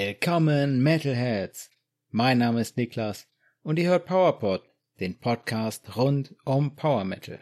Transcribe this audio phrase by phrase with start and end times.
[0.00, 1.70] Willkommen Metalheads!
[2.10, 3.26] Mein Name ist Niklas
[3.64, 4.62] und ihr hört PowerPod,
[5.00, 7.40] den Podcast rund um Power Metal.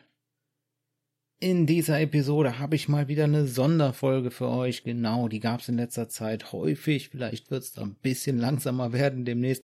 [1.39, 4.85] In dieser Episode habe ich mal wieder eine Sonderfolge für euch.
[4.85, 7.11] Genau, die gab es in letzter Zeit häufig.
[7.11, 9.63] Vielleicht wird es ein bisschen langsamer werden demnächst.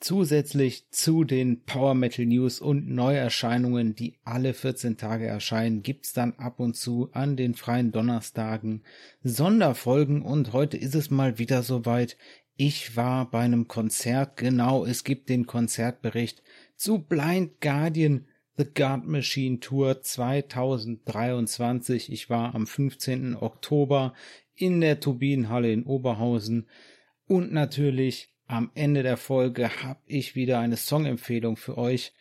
[0.00, 6.32] Zusätzlich zu den Power Metal News und Neuerscheinungen, die alle 14 Tage erscheinen, gibt's dann
[6.36, 8.82] ab und zu an den freien Donnerstagen
[9.22, 12.16] Sonderfolgen und heute ist es mal wieder soweit.
[12.56, 16.42] Ich war bei einem Konzert, genau, es gibt den Konzertbericht
[16.76, 18.24] zu Blind Guardian
[18.56, 22.10] The Guard Machine Tour 2023.
[22.10, 23.36] Ich war am 15.
[23.36, 24.14] Oktober
[24.54, 26.68] in der Turbinenhalle in Oberhausen
[27.26, 32.12] und natürlich am Ende der Folge habe ich wieder eine Songempfehlung für euch.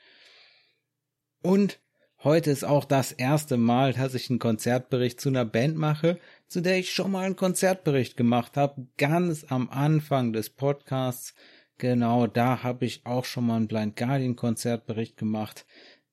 [1.41, 1.79] Und
[2.23, 6.61] heute ist auch das erste Mal, dass ich einen Konzertbericht zu einer Band mache, zu
[6.61, 11.33] der ich schon mal einen Konzertbericht gemacht habe, ganz am Anfang des Podcasts.
[11.79, 15.65] Genau, da habe ich auch schon mal einen Blind Guardian Konzertbericht gemacht.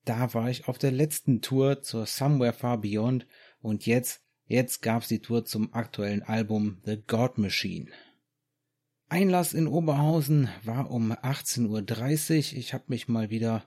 [0.03, 3.27] Da war ich auf der letzten Tour zur Somewhere Far Beyond
[3.59, 7.91] und jetzt, jetzt gab's die Tour zum aktuellen Album The God Machine.
[9.09, 12.57] Einlass in Oberhausen war um 18.30 Uhr.
[12.59, 13.63] Ich habe mich mal wieder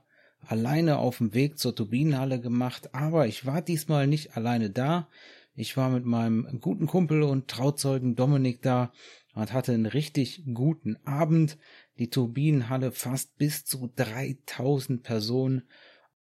[0.47, 5.09] alleine auf dem Weg zur Turbinenhalle gemacht, aber ich war diesmal nicht alleine da.
[5.55, 8.93] Ich war mit meinem guten Kumpel und Trauzeugen Dominik da
[9.35, 11.57] und hatte einen richtig guten Abend.
[11.99, 15.63] Die Turbinenhalle fast bis zu 3000 Personen,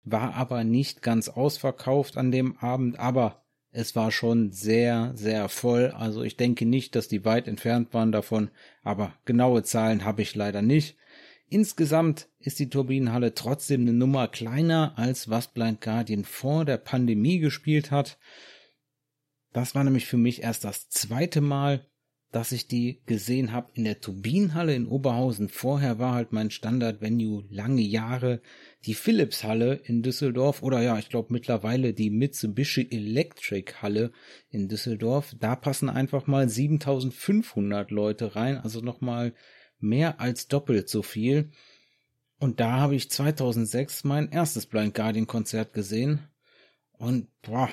[0.04, 3.41] war aber nicht ganz ausverkauft an dem Abend, aber
[3.72, 5.90] es war schon sehr, sehr voll.
[5.90, 8.50] Also ich denke nicht, dass die weit entfernt waren davon,
[8.82, 10.96] aber genaue Zahlen habe ich leider nicht.
[11.48, 17.38] Insgesamt ist die Turbinenhalle trotzdem eine Nummer kleiner, als was Blind Guardian vor der Pandemie
[17.38, 18.18] gespielt hat.
[19.52, 21.86] Das war nämlich für mich erst das zweite Mal,
[22.32, 25.50] dass ich die gesehen habe in der Turbinenhalle in Oberhausen.
[25.50, 28.40] Vorher war halt mein Standard-Venue lange Jahre
[28.86, 34.12] die Philips-Halle in Düsseldorf oder ja, ich glaube mittlerweile die Mitsubishi Electric Halle
[34.48, 35.36] in Düsseldorf.
[35.38, 39.34] Da passen einfach mal 7500 Leute rein, also nochmal
[39.78, 41.50] mehr als doppelt so viel.
[42.38, 46.28] Und da habe ich 2006 mein erstes Blind Guardian Konzert gesehen.
[46.92, 47.68] Und boah,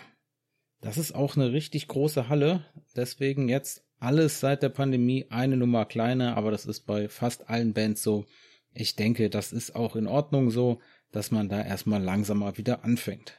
[0.81, 2.66] das ist auch eine richtig große Halle.
[2.96, 7.73] Deswegen jetzt alles seit der Pandemie eine Nummer kleiner, aber das ist bei fast allen
[7.73, 8.25] Bands so.
[8.73, 10.79] Ich denke, das ist auch in Ordnung so,
[11.11, 13.33] dass man da erstmal langsamer wieder anfängt.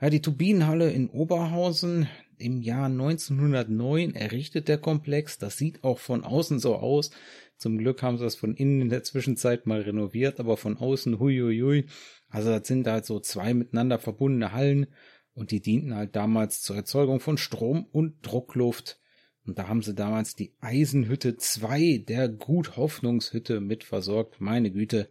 [0.00, 2.08] Ja, die Turbinenhalle in Oberhausen
[2.38, 5.38] im Jahr 1909 errichtet der Komplex.
[5.38, 7.10] Das sieht auch von außen so aus.
[7.56, 11.20] Zum Glück haben sie das von innen in der Zwischenzeit mal renoviert, aber von außen
[11.20, 11.86] huiuiui.
[12.28, 14.88] Also das sind halt so zwei miteinander verbundene Hallen
[15.34, 19.00] und die dienten halt damals zur Erzeugung von Strom und Druckluft.
[19.46, 24.40] Und da haben sie damals die Eisenhütte 2 der Gut Hoffnungshütte mit versorgt.
[24.40, 25.08] Meine Güte.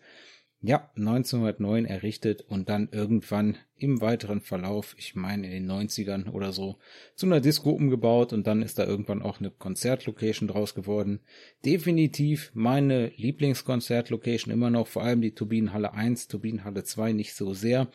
[0.66, 6.54] Ja, 1909 errichtet und dann irgendwann im weiteren Verlauf, ich meine in den 90ern oder
[6.54, 6.78] so,
[7.16, 11.20] zu einer Disco umgebaut und dann ist da irgendwann auch eine Konzertlocation draus geworden.
[11.66, 17.90] Definitiv meine Lieblingskonzertlocation immer noch, vor allem die Turbinenhalle 1, Turbinenhalle 2 nicht so sehr,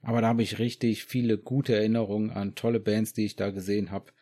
[0.00, 3.90] aber da habe ich richtig viele gute Erinnerungen an tolle Bands, die ich da gesehen
[3.90, 4.12] habe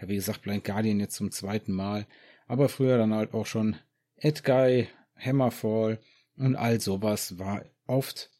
[0.00, 2.06] ja, wie gesagt, Blind Guardian jetzt zum zweiten Mal,
[2.46, 3.76] aber früher dann halt auch schon
[4.16, 6.00] Edguy, Hammerfall
[6.36, 8.30] und all sowas war oft,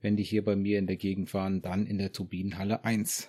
[0.00, 3.28] wenn die hier bei mir in der Gegend waren, dann in der Turbinenhalle 1.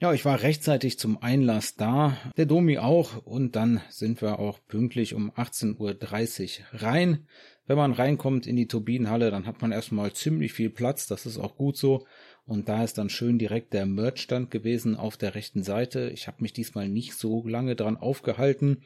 [0.00, 4.60] Ja, ich war rechtzeitig zum Einlass da, der Domi auch, und dann sind wir auch
[4.68, 7.26] pünktlich um 18.30 Uhr rein.
[7.66, 11.36] Wenn man reinkommt in die Turbinenhalle, dann hat man erstmal ziemlich viel Platz, das ist
[11.36, 12.06] auch gut so.
[12.48, 16.08] Und da ist dann schön direkt der Merchstand gewesen auf der rechten Seite.
[16.14, 18.78] Ich habe mich diesmal nicht so lange dran aufgehalten,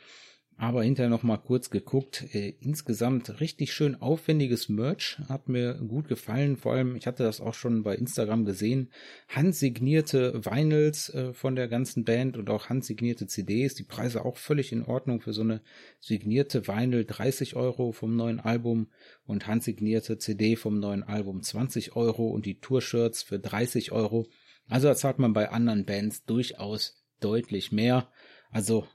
[0.57, 2.25] aber hinterher noch mal kurz geguckt.
[2.35, 6.57] Äh, insgesamt richtig schön aufwendiges Merch, hat mir gut gefallen.
[6.57, 8.91] Vor allem, ich hatte das auch schon bei Instagram gesehen,
[9.29, 13.75] handsignierte Vinyls äh, von der ganzen Band und auch handsignierte CDs.
[13.75, 15.63] Die Preise auch völlig in Ordnung für so eine
[16.01, 18.89] signierte Vinyl 30 Euro vom neuen Album
[19.25, 24.29] und handsignierte CD vom neuen Album 20 Euro und die Tour-Shirts für 30 Euro.
[24.69, 28.11] Also da zahlt man bei anderen Bands durchaus deutlich mehr.
[28.51, 28.87] Also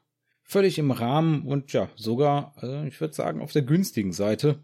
[0.47, 4.63] völlig im Rahmen und ja, sogar, äh, ich würde sagen, auf der günstigen Seite.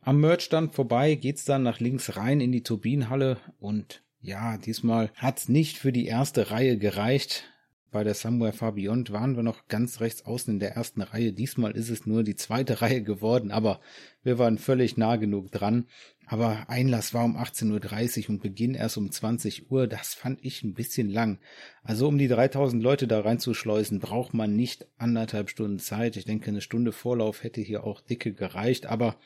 [0.00, 5.48] Am Merchstand vorbei geht's dann nach links rein in die Turbinenhalle und ja, diesmal hat's
[5.48, 7.44] nicht für die erste Reihe gereicht.
[7.90, 11.32] bei der Somewhere Far Beyond waren wir noch ganz rechts außen in der ersten Reihe.
[11.32, 13.80] Diesmal ist es nur die zweite Reihe geworden, aber
[14.22, 15.86] wir waren völlig nah genug dran.
[16.26, 19.86] Aber Einlass war um 18.30 Uhr und Beginn erst um 20 Uhr.
[19.86, 21.38] Das fand ich ein bisschen lang.
[21.82, 26.16] Also um die 3000 Leute da reinzuschleusen, braucht man nicht anderthalb Stunden Zeit.
[26.16, 28.86] Ich denke, eine Stunde Vorlauf hätte hier auch dicke gereicht.
[28.86, 29.18] Aber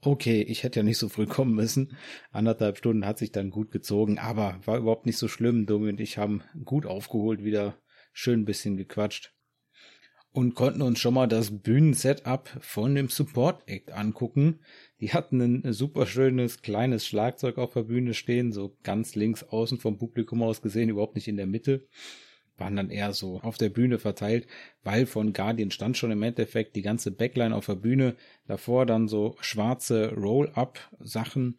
[0.00, 1.96] okay, ich hätte ja nicht so früh kommen müssen.
[2.32, 5.66] Anderthalb Stunden hat sich dann gut gezogen, aber war überhaupt nicht so schlimm.
[5.66, 7.78] Domi und ich haben gut aufgeholt, wieder
[8.12, 9.35] schön ein bisschen gequatscht
[10.36, 14.60] und konnten uns schon mal das Bühnensetup von dem Support Act angucken.
[15.00, 19.78] Die hatten ein super schönes kleines Schlagzeug auf der Bühne stehen, so ganz links außen
[19.78, 21.86] vom Publikum aus gesehen, überhaupt nicht in der Mitte.
[22.58, 24.46] Waren dann eher so auf der Bühne verteilt,
[24.82, 28.14] weil von Guardian stand schon im Endeffekt die ganze Backline auf der Bühne.
[28.46, 31.58] Davor dann so schwarze Roll-Up-Sachen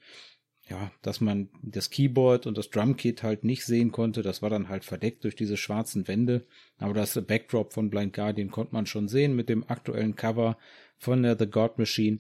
[0.70, 4.22] ja, dass man das Keyboard und das Drumkit halt nicht sehen konnte.
[4.22, 6.46] Das war dann halt verdeckt durch diese schwarzen Wände.
[6.78, 10.58] Aber das Backdrop von Blind Guardian konnte man schon sehen mit dem aktuellen Cover
[10.98, 12.20] von der The God Machine.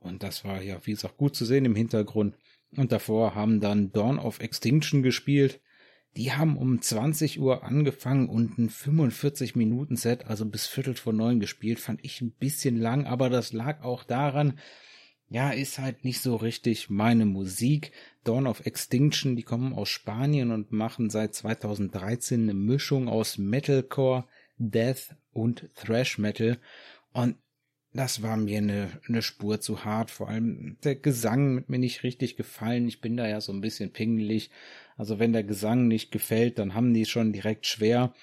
[0.00, 2.36] Und das war ja, wie gesagt, gut zu sehen im Hintergrund.
[2.76, 5.60] Und davor haben dann Dawn of Extinction gespielt.
[6.16, 11.12] Die haben um 20 Uhr angefangen und ein 45 Minuten Set, also bis Viertel vor
[11.12, 14.58] neun gespielt, fand ich ein bisschen lang, aber das lag auch daran,
[15.30, 17.92] ja, ist halt nicht so richtig meine Musik.
[18.24, 24.24] Dawn of Extinction, die kommen aus Spanien und machen seit 2013 eine Mischung aus Metalcore,
[24.56, 26.58] Death und Thrash Metal.
[27.12, 27.36] Und
[27.92, 30.10] das war mir eine, eine Spur zu hart.
[30.10, 32.88] Vor allem der Gesang mit mir nicht richtig gefallen.
[32.88, 34.50] Ich bin da ja so ein bisschen pingelig.
[34.96, 38.14] Also wenn der Gesang nicht gefällt, dann haben die schon direkt schwer.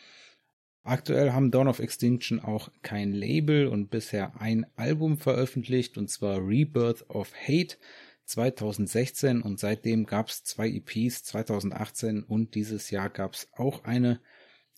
[0.88, 6.48] Aktuell haben Dawn of Extinction auch kein Label und bisher ein Album veröffentlicht, und zwar
[6.48, 7.78] Rebirth of Hate
[8.26, 14.22] 2016 und seitdem gab es zwei EPs 2018 und dieses Jahr gab es auch eine.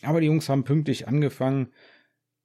[0.01, 1.74] Aber die Jungs haben pünktlich angefangen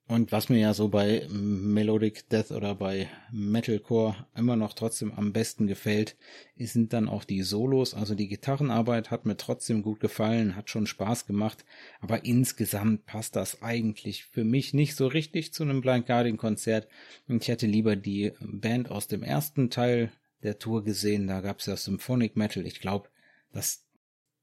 [0.05, 5.31] und was mir ja so bei Melodic Death oder bei Metalcore immer noch trotzdem am
[5.31, 6.17] besten gefällt,
[6.57, 7.93] sind dann auch die Solos.
[7.93, 11.63] Also die Gitarrenarbeit hat mir trotzdem gut gefallen, hat schon Spaß gemacht,
[12.01, 16.89] aber insgesamt passt das eigentlich für mich nicht so richtig zu einem Blind Guardian Konzert.
[17.27, 20.11] Ich hätte lieber die Band aus dem ersten Teil
[20.43, 21.27] der Tour gesehen.
[21.27, 22.65] Da gab's ja Symphonic Metal.
[22.65, 23.07] Ich glaube,
[23.53, 23.85] das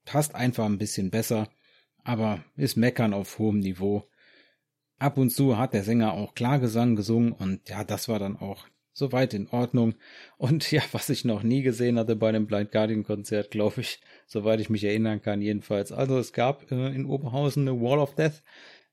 [0.06, 1.50] passt einfach ein bisschen besser,
[2.02, 4.09] aber ist Meckern auf hohem Niveau.
[5.00, 8.66] Ab und zu hat der Sänger auch Klagesang gesungen und ja, das war dann auch
[8.92, 9.94] soweit in Ordnung.
[10.36, 14.00] Und ja, was ich noch nie gesehen hatte bei einem Blind Guardian Konzert, glaube ich,
[14.26, 15.90] soweit ich mich erinnern kann, jedenfalls.
[15.90, 18.42] Also es gab äh, in Oberhausen eine Wall of Death.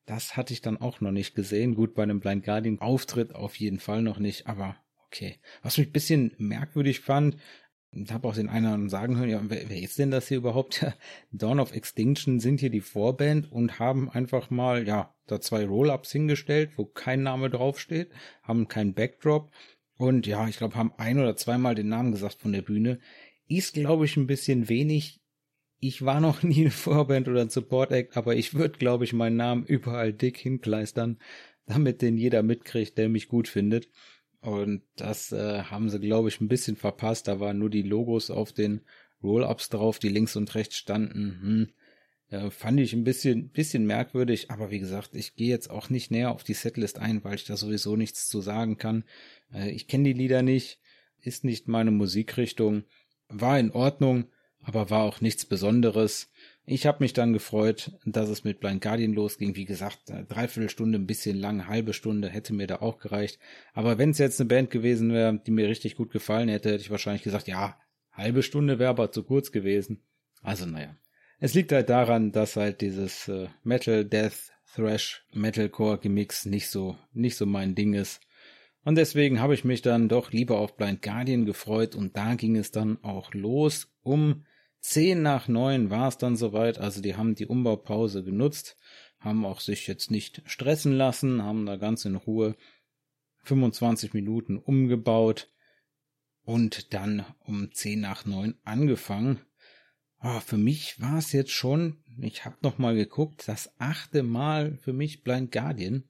[0.06, 1.76] Das hatte ich dann auch noch nicht gesehen.
[1.76, 4.78] Gut, bei einem Blind Guardian Auftritt auf jeden Fall noch nicht, aber
[5.08, 5.40] okay.
[5.62, 7.36] Was mich ein bisschen merkwürdig fand,
[7.92, 10.86] ich habe auch den einen sagen hören, ja, wer, wer ist denn das hier überhaupt?
[11.32, 16.12] Dawn of Extinction sind hier die Vorband und haben einfach mal, ja, da zwei Roll-Ups
[16.12, 18.12] hingestellt, wo kein Name draufsteht,
[18.44, 19.52] haben keinen Backdrop
[19.98, 23.00] und ja, ich glaube, haben ein oder zweimal den Namen gesagt von der Bühne.
[23.48, 25.22] Ist, glaube ich, ein bisschen wenig.
[25.80, 29.38] Ich war noch nie eine Vorband oder ein Support-Act, aber ich würde, glaube ich, meinen
[29.38, 31.20] Namen überall dick hinkleistern,
[31.66, 33.90] damit den jeder mitkriegt, der mich gut findet.
[34.48, 37.28] Und das äh, haben sie, glaube ich, ein bisschen verpasst.
[37.28, 38.80] Da waren nur die Logos auf den
[39.22, 41.42] Roll-Ups drauf, die links und rechts standen.
[41.42, 41.70] Hm.
[42.30, 46.12] Äh, fand ich ein bisschen, bisschen merkwürdig, aber wie gesagt, ich gehe jetzt auch nicht
[46.12, 49.04] näher auf die Setlist ein, weil ich da sowieso nichts zu sagen kann.
[49.54, 50.80] Äh, ich kenne die Lieder nicht,
[51.20, 52.86] ist nicht meine Musikrichtung,
[53.28, 54.28] war in Ordnung,
[54.62, 56.32] aber war auch nichts Besonderes.
[56.70, 59.56] Ich habe mich dann gefreut, dass es mit Blind Guardian losging.
[59.56, 63.40] Wie gesagt, dreiviertel Stunde, ein bisschen lang, halbe Stunde hätte mir da auch gereicht.
[63.74, 66.82] Aber wenn es jetzt eine Band gewesen wäre, die mir richtig gut gefallen hätte, hätte
[66.82, 67.80] ich wahrscheinlich gesagt, ja,
[68.12, 70.04] halbe Stunde wäre aber zu kurz gewesen.
[70.42, 70.94] Also naja.
[71.40, 76.98] Es liegt halt daran, dass halt dieses äh, Metal, Death, Thrash, Metalcore Gemix nicht so,
[77.14, 78.20] nicht so mein Ding ist.
[78.84, 82.58] Und deswegen habe ich mich dann doch lieber auf Blind Guardian gefreut und da ging
[82.58, 84.44] es dann auch los um
[84.88, 88.78] Zehn nach neun war es dann soweit, also die haben die Umbaupause genutzt,
[89.20, 92.56] haben auch sich jetzt nicht stressen lassen, haben da ganz in Ruhe
[93.44, 95.52] 25 Minuten umgebaut
[96.46, 99.42] und dann um zehn nach neun angefangen.
[100.22, 104.78] Oh, für mich war es jetzt schon, ich habe noch mal geguckt, das achte Mal
[104.78, 106.06] für mich Blind Guardian.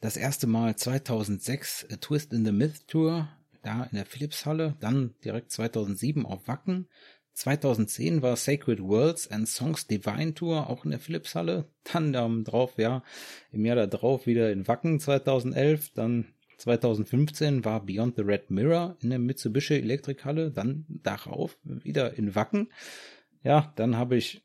[0.00, 3.28] Das erste Mal 2006 A Twist in the Myth Tour,
[3.62, 6.88] da in der Philipshalle, dann direkt 2007 auf Wacken,
[7.34, 11.68] 2010 war Sacred Worlds and Songs Divine Tour auch in der Philipshalle.
[11.92, 13.02] Dann ähm, drauf, ja,
[13.50, 15.92] im Jahr darauf wieder in Wacken 2011.
[15.94, 16.26] Dann
[16.58, 20.52] 2015 war Beyond the Red Mirror in der Mitsubishi Elektrikhalle.
[20.52, 22.68] Dann darauf wieder in Wacken.
[23.42, 24.42] Ja, dann habe ich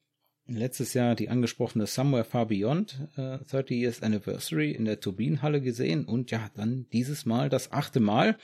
[0.47, 6.05] letztes Jahr die angesprochene Somewhere Far Beyond äh, 30 Years Anniversary in der Turbinenhalle gesehen
[6.05, 8.37] und ja, dann dieses Mal das achte Mal.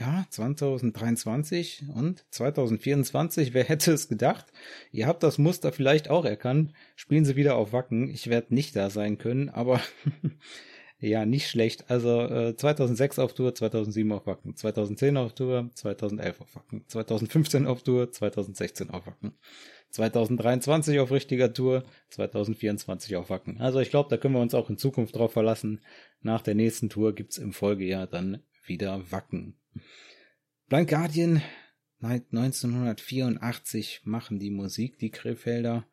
[0.00, 4.46] Ja, 2023 und 2024, wer hätte es gedacht?
[4.92, 6.72] Ihr habt das Muster vielleicht auch erkannt.
[6.94, 8.08] Spielen sie wieder auf Wacken.
[8.08, 9.80] Ich werde nicht da sein können, aber
[11.00, 11.90] ja, nicht schlecht.
[11.90, 17.66] Also äh, 2006 auf Tour, 2007 auf Wacken, 2010 auf Tour, 2011 auf Wacken, 2015
[17.66, 19.36] auf Tour, 2016 auf Wacken.
[19.90, 23.60] 2023 auf richtiger Tour, 2024 auf Wacken.
[23.60, 25.80] Also ich glaube, da können wir uns auch in Zukunft drauf verlassen.
[26.20, 29.56] Nach der nächsten Tour gibt's im Folgejahr dann wieder Wacken.
[30.68, 31.40] Blind Guardian,
[31.98, 35.86] seit 1984 machen die Musik, die Krefelder.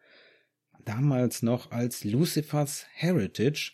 [0.83, 3.71] Damals noch als Lucifer's Heritage.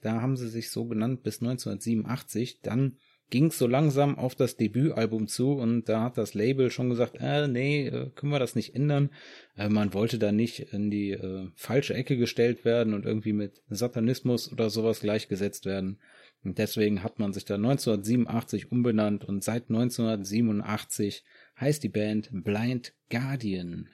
[0.00, 2.60] Da haben sie sich so genannt bis 1987.
[2.60, 2.98] Dann
[3.30, 7.48] ging so langsam auf das Debütalbum zu und da hat das Label schon gesagt, äh,
[7.48, 9.10] nee, äh, können wir das nicht ändern.
[9.56, 13.60] Äh, man wollte da nicht in die äh, falsche Ecke gestellt werden und irgendwie mit
[13.70, 15.98] Satanismus oder sowas gleichgesetzt werden.
[16.44, 21.24] Und deswegen hat man sich da 1987 umbenannt und seit 1987
[21.58, 23.88] heißt die Band Blind Guardian.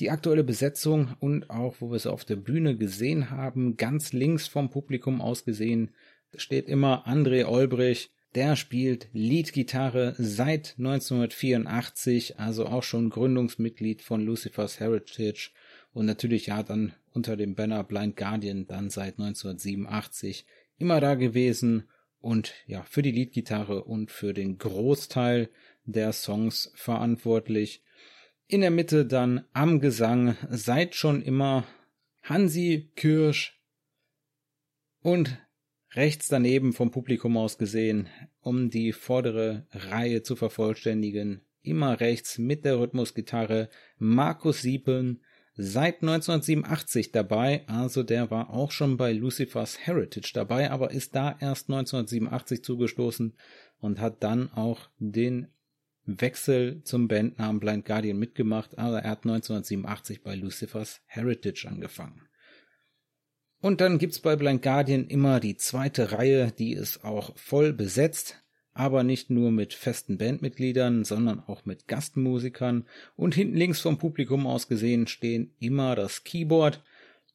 [0.00, 4.48] Die aktuelle Besetzung und auch, wo wir es auf der Bühne gesehen haben, ganz links
[4.48, 5.90] vom Publikum aus gesehen,
[6.34, 8.10] steht immer André Olbrich.
[8.34, 15.50] Der spielt Leadgitarre seit 1984, also auch schon Gründungsmitglied von Lucifer's Heritage
[15.92, 20.46] und natürlich ja dann unter dem Banner Blind Guardian dann seit 1987
[20.80, 25.50] immer da gewesen und ja für die Leadgitarre und für den Großteil
[25.84, 27.84] der Songs verantwortlich.
[28.46, 31.64] In der Mitte dann am Gesang seit schon immer
[32.22, 33.60] Hansi Kirsch
[35.02, 35.38] und
[35.92, 38.08] rechts daneben vom Publikum aus gesehen,
[38.40, 43.68] um die vordere Reihe zu vervollständigen, immer rechts mit der Rhythmusgitarre
[43.98, 45.22] Markus Siepen,
[45.62, 51.36] seit 1987 dabei, also der war auch schon bei Lucifer's Heritage dabei, aber ist da
[51.38, 53.34] erst 1987 zugestoßen
[53.78, 55.48] und hat dann auch den
[56.04, 62.22] Wechsel zum Bandnamen Blind Guardian mitgemacht, aber er hat 1987 bei Lucifer's Heritage angefangen.
[63.60, 68.42] Und dann gibt's bei Blind Guardian immer die zweite Reihe, die ist auch voll besetzt,
[68.72, 72.86] aber nicht nur mit festen Bandmitgliedern, sondern auch mit Gastmusikern.
[73.16, 76.82] Und hinten links vom Publikum aus gesehen stehen immer das Keyboard.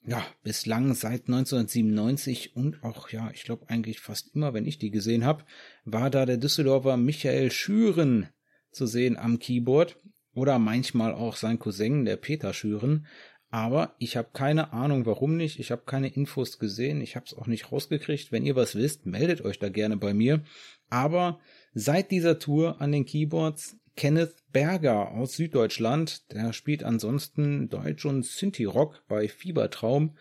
[0.08, 4.92] Ja, bislang seit 1997 und auch, ja, ich glaube eigentlich fast immer, wenn ich die
[4.92, 5.44] gesehen habe,
[5.84, 8.30] war da der Düsseldorfer Michael Schüren
[8.72, 9.98] zu sehen am Keyboard
[10.36, 13.08] oder manchmal auch sein Cousin, der Peter Schüren.
[13.50, 15.60] Aber ich habe keine Ahnung, warum nicht.
[15.60, 17.00] Ich habe keine Infos gesehen.
[17.00, 18.32] Ich habe es auch nicht rausgekriegt.
[18.32, 20.44] Wenn ihr was wisst, meldet euch da gerne bei mir.
[20.90, 21.40] Aber
[21.74, 26.32] seit dieser Tour an den Keyboards Kenneth Berger aus Süddeutschland.
[26.32, 30.18] Der spielt ansonsten Deutsch und Synthie-Rock bei Fiebertraum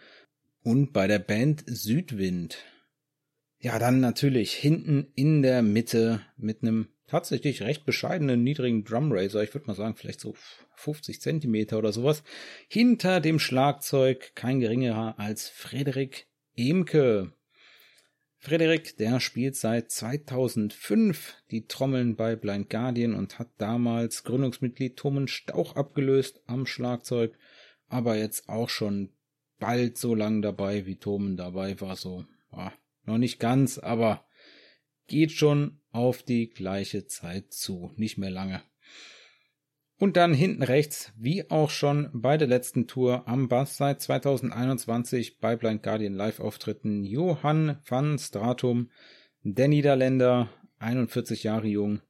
[0.63, 2.59] und bei der Band Südwind.
[3.59, 9.43] Ja, dann natürlich hinten in der Mitte mit einem tatsächlich recht bescheidenen niedrigen Drum Raiser.
[9.43, 10.35] Ich würde mal sagen, vielleicht so
[10.77, 12.23] 50 Zentimeter oder sowas.
[12.69, 17.33] Hinter dem Schlagzeug kein geringerer als Frederik Emke.
[18.45, 25.29] Frederik, der spielt seit 2005 die Trommeln bei Blind Guardian und hat damals Gründungsmitglied Thomen
[25.29, 27.39] Stauch abgelöst am Schlagzeug,
[27.89, 29.15] aber jetzt auch schon
[29.59, 32.71] bald so lang dabei, wie Thomen dabei war, so, ja,
[33.07, 34.27] noch nicht ganz, aber
[35.07, 38.63] geht schon auf die gleiche Zeit zu, nicht mehr lange.
[39.97, 45.39] Und dann hinten rechts, wie auch schon bei der letzten Tour am Bass seit 2021
[45.39, 48.91] bei Blind Guardian Live-Auftritten Johann van Stratum,
[49.43, 50.49] der Niederländer,
[50.79, 52.01] 41 Jahre jung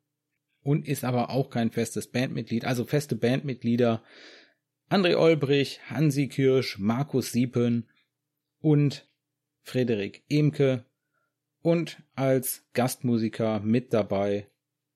[0.65, 4.03] und ist aber auch kein festes Bandmitglied, also feste Bandmitglieder.
[4.89, 7.89] André Olbrich, Hansi Kirsch, Markus Siepen
[8.61, 9.09] und
[9.63, 10.85] Frederik Emke.
[11.61, 14.49] Und als Gastmusiker mit dabei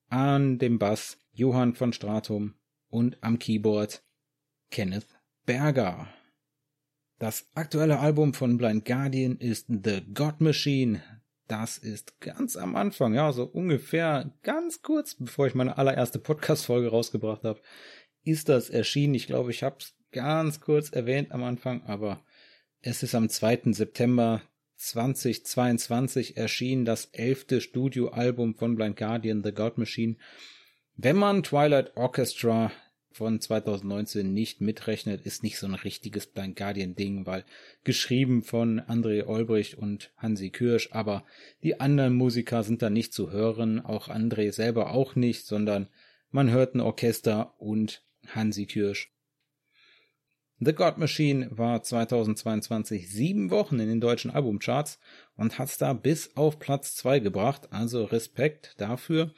[0.09, 2.55] an dem Bass Johann von Stratum
[2.89, 4.03] und am Keyboard
[4.71, 5.07] Kenneth
[5.47, 6.09] Berger.
[7.19, 11.03] Das aktuelle Album von Blind Guardian ist The God Machine.
[11.49, 16.89] Das ist ganz am Anfang, ja, so ungefähr ganz kurz bevor ich meine allererste Podcast-Folge
[16.89, 17.61] rausgebracht habe,
[18.23, 19.15] ist das erschienen.
[19.15, 22.23] Ich glaube, ich habe es ganz kurz erwähnt am Anfang, aber
[22.81, 23.73] es ist am 2.
[23.73, 24.43] September
[24.77, 30.17] 2022 erschienen das elfte Studioalbum von Blind Guardian, The God Machine.
[31.01, 32.73] Wenn man Twilight Orchestra
[33.13, 37.45] von 2019 nicht mitrechnet, ist nicht so ein richtiges Blind Guardian Ding, weil
[37.85, 41.25] geschrieben von André Olbricht und Hansi Kirsch, aber
[41.63, 45.87] die anderen Musiker sind da nicht zu hören, auch André selber auch nicht, sondern
[46.33, 49.13] man hört ein Orchester und Hansi Kirsch.
[50.59, 54.99] The God Machine war 2022 sieben Wochen in den deutschen Albumcharts
[55.37, 59.33] und hat's da bis auf Platz zwei gebracht, also Respekt dafür.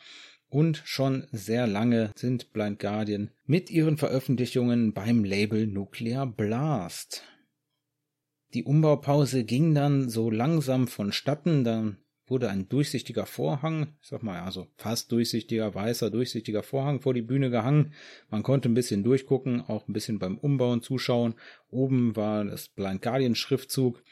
[0.50, 7.23] Und schon sehr lange sind Blind Guardian mit ihren Veröffentlichungen beim Label Nuclear Blast.
[8.52, 14.40] Die Umbaupause ging dann so langsam vonstatten, dann wurde ein durchsichtiger Vorhang, ich sag mal,
[14.40, 17.92] also fast durchsichtiger, weißer, durchsichtiger Vorhang vor die Bühne gehangen.
[18.28, 21.35] Man konnte ein bisschen durchgucken, auch ein bisschen beim Umbauen zuschauen.
[21.71, 24.02] Oben war das Blind Guardian Schriftzug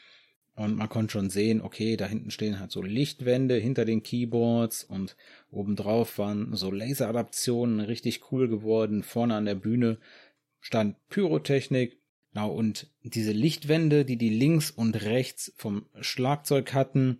[0.59, 4.83] und man konnte schon sehen, okay, da hinten stehen halt so Lichtwände hinter den Keyboards
[4.83, 5.15] und
[5.51, 9.01] obendrauf waren so Laseradaptionen richtig cool geworden.
[9.01, 9.99] Vorne an der Bühne
[10.59, 11.97] stand Pyrotechnik.
[12.33, 17.19] Genau, und diese Lichtwände, die die links und rechts vom Schlagzeug hatten,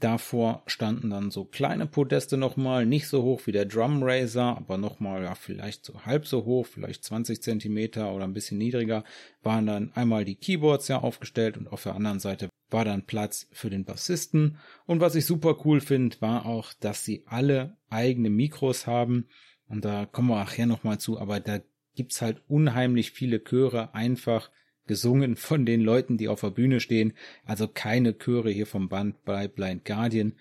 [0.00, 4.78] Davor standen dann so kleine Podeste nochmal, nicht so hoch wie der Drum Raiser, aber
[4.78, 9.04] nochmal, ja, vielleicht so halb so hoch, vielleicht 20 Zentimeter oder ein bisschen niedriger,
[9.42, 13.48] waren dann einmal die Keyboards ja aufgestellt und auf der anderen Seite war dann Platz
[13.52, 14.58] für den Bassisten.
[14.86, 19.28] Und was ich super cool finde, war auch, dass sie alle eigene Mikros haben.
[19.68, 21.60] Und da kommen wir nachher nochmal zu, aber da
[21.94, 24.50] gibt's halt unheimlich viele Chöre einfach
[24.86, 27.12] gesungen von den Leuten, die auf der Bühne stehen.
[27.44, 30.34] Also keine Chöre hier vom Band bei Blind Guardian.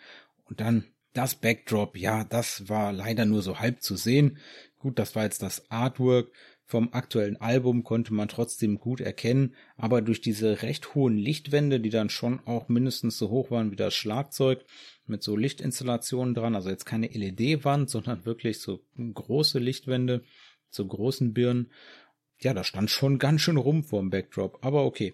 [0.45, 4.37] Und dann das Backdrop, ja, das war leider nur so halb zu sehen.
[4.77, 6.31] Gut, das war jetzt das Artwork.
[6.69, 11.89] Vom aktuellen Album konnte man trotzdem gut erkennen, aber durch diese recht hohen Lichtwände, die
[11.89, 14.63] dann schon auch mindestens so hoch waren wie das Schlagzeug,
[15.07, 20.23] mit so Lichtinstallationen dran, also jetzt keine LED-Wand, sondern wirklich so große Lichtwände,
[20.69, 21.71] so großen Birnen
[22.41, 25.13] ja, da stand schon ganz schön rum vorm Backdrop, aber okay.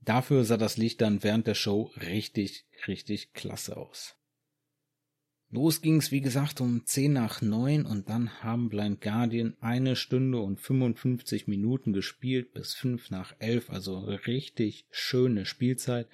[0.00, 4.16] Dafür sah das Licht dann während der Show richtig, richtig klasse aus.
[5.56, 10.38] Los ging's, wie gesagt, um 10 nach 9 und dann haben Blind Guardian eine Stunde
[10.38, 16.08] und 55 Minuten gespielt bis 5 nach 11, also richtig schöne Spielzeit,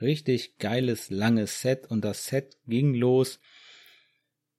[0.00, 1.90] richtig geiles, langes Set.
[1.90, 3.40] Und das Set ging los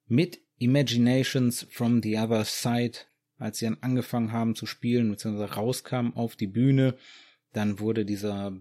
[0.06, 2.98] mit Imaginations from the Other Side.
[3.38, 6.96] Als sie dann angefangen haben zu spielen, beziehungsweise rauskamen auf die Bühne,
[7.54, 8.52] dann wurde dieser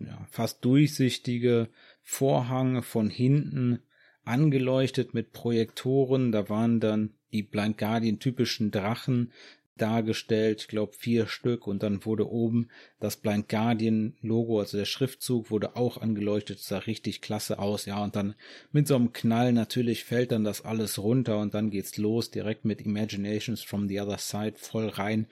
[0.00, 1.68] ja, fast durchsichtige
[2.02, 3.82] Vorhang von hinten
[4.26, 6.32] angeleuchtet mit Projektoren.
[6.32, 9.32] Da waren dann die Blind Guardian typischen Drachen
[9.76, 11.66] dargestellt, ich glaube vier Stück.
[11.66, 16.78] Und dann wurde oben das Blind Guardian Logo, also der Schriftzug wurde auch angeleuchtet, sah
[16.78, 18.34] richtig klasse aus, ja und dann
[18.72, 21.38] mit so einem Knall natürlich fällt dann das alles runter.
[21.38, 25.26] Und dann geht's los direkt mit Imaginations from the Other Side voll rein,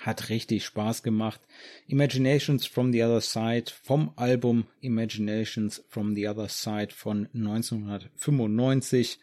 [0.00, 1.40] hat richtig Spaß gemacht.
[1.86, 9.18] Imaginations from the Other Side vom Album Imaginations from the Other Side von 1995.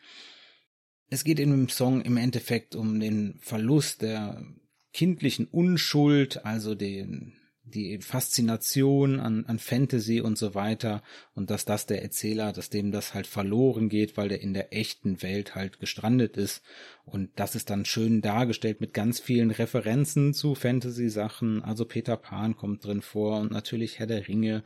[1.09, 4.45] Es geht in dem Song im Endeffekt um den Verlust der
[4.93, 7.37] kindlichen Unschuld, also den,
[7.73, 11.03] die Faszination an, an Fantasy und so weiter
[11.36, 14.73] und dass das der Erzähler, dass dem das halt verloren geht, weil der in der
[14.73, 16.63] echten Welt halt gestrandet ist.
[17.06, 22.56] Und das ist dann schön dargestellt mit ganz vielen Referenzen zu Fantasy-Sachen, also Peter Pan
[22.56, 24.63] kommt drin vor und natürlich Herr der Ringe.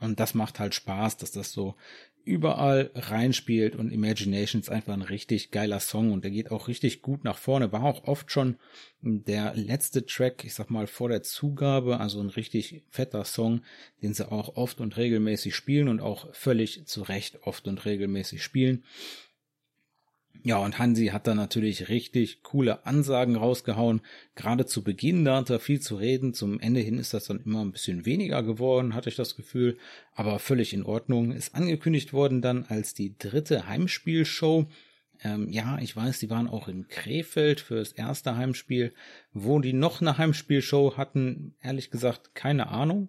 [0.00, 1.76] Und das macht halt Spaß, dass das so
[2.24, 7.02] überall reinspielt und Imagination ist einfach ein richtig geiler Song und der geht auch richtig
[7.02, 7.72] gut nach vorne.
[7.72, 8.56] War auch oft schon
[9.00, 13.60] der letzte Track, ich sag mal, vor der Zugabe, also ein richtig fetter Song,
[14.02, 18.42] den sie auch oft und regelmäßig spielen und auch völlig zu Recht oft und regelmäßig
[18.42, 18.84] spielen.
[20.42, 24.02] Ja, und Hansi hat da natürlich richtig coole Ansagen rausgehauen.
[24.34, 26.34] Gerade zu Beginn, da hat er viel zu reden.
[26.34, 29.78] Zum Ende hin ist das dann immer ein bisschen weniger geworden, hatte ich das Gefühl.
[30.14, 31.32] Aber völlig in Ordnung.
[31.32, 34.66] Ist angekündigt worden dann als die dritte Heimspielshow.
[35.22, 38.92] Ähm, ja, ich weiß, die waren auch in Krefeld für das erste Heimspiel.
[39.32, 43.08] Wo die noch eine Heimspielshow hatten, ehrlich gesagt, keine Ahnung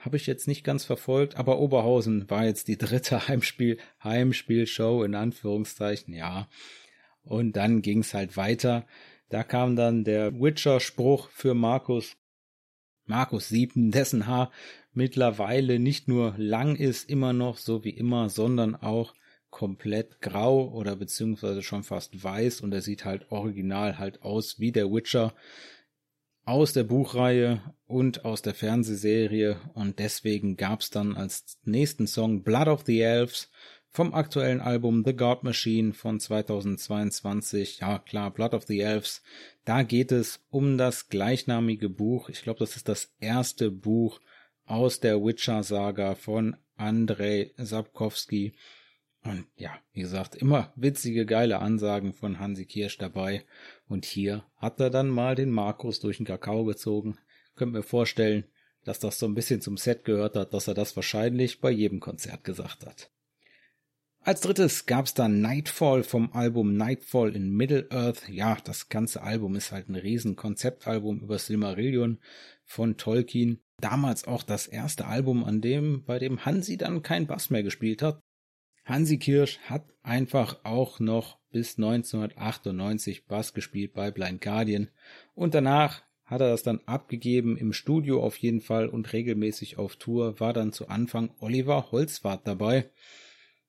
[0.00, 5.14] habe ich jetzt nicht ganz verfolgt, aber Oberhausen war jetzt die dritte Heimspiel, Heimspielshow in
[5.14, 6.48] Anführungszeichen, ja.
[7.22, 8.86] Und dann ging's halt weiter.
[9.28, 12.16] Da kam dann der Witcher-Spruch für Markus.
[13.04, 14.50] Markus Sieben, dessen Haar
[14.92, 19.14] mittlerweile nicht nur lang ist, immer noch so wie immer, sondern auch
[19.50, 24.72] komplett grau oder beziehungsweise schon fast weiß und er sieht halt original halt aus wie
[24.72, 25.34] der Witcher
[26.50, 32.66] aus der Buchreihe und aus der Fernsehserie und deswegen gab's dann als nächsten Song Blood
[32.66, 33.48] of the Elves
[33.88, 37.78] vom aktuellen Album The God Machine von 2022.
[37.78, 39.22] Ja, klar, Blood of the Elves.
[39.64, 42.28] Da geht es um das gleichnamige Buch.
[42.28, 44.20] Ich glaube, das ist das erste Buch
[44.64, 48.54] aus der Witcher-Saga von Andrei Sapkowski.
[49.22, 53.44] Und ja, wie gesagt, immer witzige, geile Ansagen von Hansi Kirsch dabei.
[53.86, 57.18] Und hier hat er dann mal den Markus durch den Kakao gezogen.
[57.54, 58.44] Könnt mir vorstellen,
[58.84, 62.00] dass das so ein bisschen zum Set gehört hat, dass er das wahrscheinlich bei jedem
[62.00, 63.10] Konzert gesagt hat.
[64.22, 68.28] Als drittes gab's dann Nightfall vom Album Nightfall in Middle-earth.
[68.28, 72.18] Ja, das ganze Album ist halt ein riesen Konzeptalbum über Silmarillion
[72.64, 73.62] von Tolkien.
[73.80, 78.02] Damals auch das erste Album, an dem, bei dem Hansi dann kein Bass mehr gespielt
[78.02, 78.22] hat.
[78.90, 84.88] Hansi Kirsch hat einfach auch noch bis 1998 Bass gespielt bei Blind Guardian
[85.34, 89.94] und danach hat er das dann abgegeben im Studio auf jeden Fall und regelmäßig auf
[89.94, 92.90] Tour war dann zu Anfang Oliver Holzwart dabei.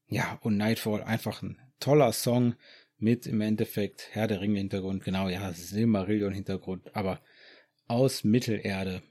[0.07, 2.55] Ja, und Nightfall einfach ein toller Song
[2.97, 7.21] mit im Endeffekt Herr der Ringe Hintergrund, genau, ja, Silmarillion Hintergrund, aber
[7.88, 9.03] aus Mittelerde.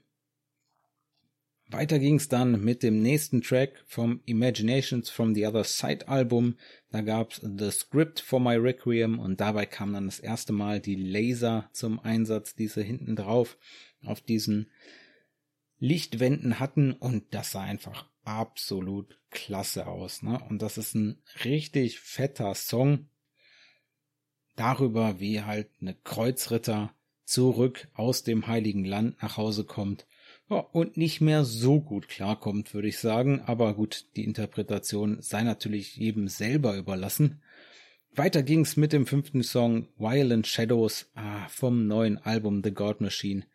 [1.71, 6.57] Weiter ging's dann mit dem nächsten Track vom Imaginations from the Other Side Album.
[6.91, 10.95] Da gab's The Script for My Requiem und dabei kam dann das erste Mal die
[10.95, 13.57] Laser zum Einsatz, diese hinten drauf
[14.03, 14.69] auf diesen
[15.79, 20.23] Lichtwänden hatten und das sah einfach absolut klasse aus.
[20.23, 20.39] Ne?
[20.49, 23.07] Und das ist ein richtig fetter Song
[24.55, 30.05] darüber, wie halt eine Kreuzritter zurück aus dem Heiligen Land nach Hause kommt
[30.51, 33.41] und nicht mehr so gut klarkommt, würde ich sagen.
[33.45, 37.41] Aber gut, die Interpretation sei natürlich jedem selber überlassen.
[38.13, 43.45] Weiter ging's mit dem fünften Song Violent Shadows ah, vom neuen Album The God Machine.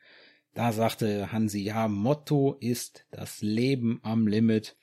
[0.54, 4.76] Da sagte Hansi, ja, Motto ist das Leben am Limit.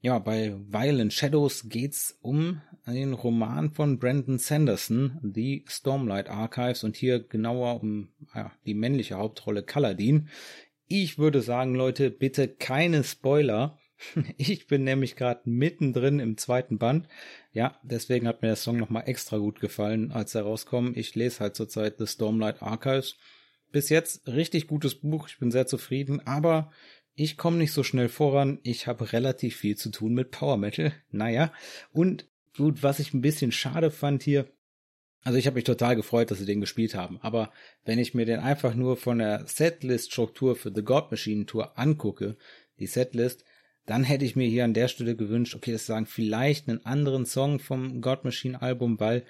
[0.00, 6.96] Ja, bei Violent Shadows geht's um den Roman von Brandon Sanderson, The Stormlight Archives, und
[6.96, 10.28] hier genauer um ja, die männliche Hauptrolle Kaladin.
[10.88, 13.78] Ich würde sagen, Leute, bitte keine Spoiler.
[14.36, 17.08] Ich bin nämlich gerade mittendrin im zweiten Band.
[17.52, 20.98] Ja, deswegen hat mir der Song nochmal extra gut gefallen, als er rauskommt.
[20.98, 23.16] Ich lese halt zurzeit The Stormlight Archives.
[23.72, 26.70] Bis jetzt richtig gutes Buch, ich bin sehr zufrieden, aber
[27.14, 28.60] ich komme nicht so schnell voran.
[28.62, 30.92] Ich habe relativ viel zu tun mit Power Metal.
[31.10, 31.50] Naja,
[31.92, 34.46] und gut, was ich ein bisschen schade fand hier,
[35.26, 37.18] also ich habe mich total gefreut, dass sie den gespielt haben.
[37.20, 37.50] Aber
[37.84, 42.36] wenn ich mir den einfach nur von der Setlist-Struktur für The God Machine Tour angucke,
[42.78, 43.44] die Setlist,
[43.86, 47.26] dann hätte ich mir hier an der Stelle gewünscht, okay, das sagen vielleicht einen anderen
[47.26, 49.24] Song vom God Machine Album, weil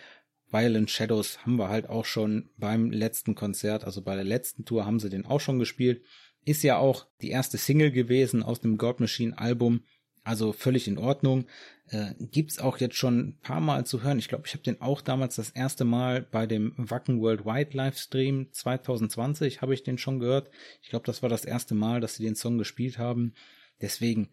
[0.51, 4.85] Violent Shadows haben wir halt auch schon beim letzten Konzert, also bei der letzten Tour
[4.85, 6.03] haben sie den auch schon gespielt.
[6.45, 9.81] Ist ja auch die erste Single gewesen aus dem God Machine Album.
[10.27, 11.47] Also völlig in Ordnung.
[11.89, 14.19] Äh, gibt's auch jetzt schon ein paar Mal zu hören.
[14.19, 18.49] Ich glaube, ich habe den auch damals das erste Mal bei dem Wacken Worldwide Livestream
[18.51, 20.51] 2020 habe ich den schon gehört.
[20.83, 23.35] Ich glaube, das war das erste Mal, dass sie den Song gespielt haben.
[23.81, 24.31] Deswegen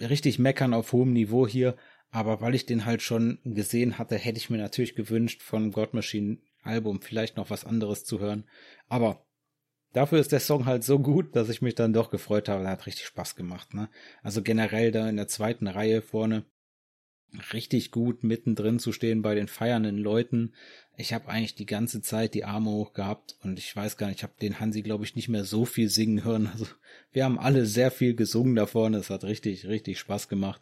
[0.00, 1.76] richtig meckern auf hohem Niveau hier.
[2.10, 5.92] Aber weil ich den halt schon gesehen hatte, hätte ich mir natürlich gewünscht, von God
[5.92, 8.44] Machine Album vielleicht noch was anderes zu hören.
[8.88, 9.26] Aber
[9.92, 12.64] Dafür ist der Song halt so gut, dass ich mich dann doch gefreut habe.
[12.64, 13.74] Er hat richtig Spaß gemacht.
[13.74, 13.88] Ne?
[14.22, 16.44] Also generell da in der zweiten Reihe vorne
[17.52, 20.52] richtig gut mittendrin zu stehen bei den feiernden Leuten.
[20.96, 24.18] Ich habe eigentlich die ganze Zeit die Arme hoch gehabt und ich weiß gar nicht,
[24.18, 26.48] ich habe den Hansi, glaube ich, nicht mehr so viel singen hören.
[26.52, 26.66] Also
[27.12, 28.98] wir haben alle sehr viel gesungen da vorne.
[28.98, 30.60] Es hat richtig, richtig Spaß gemacht.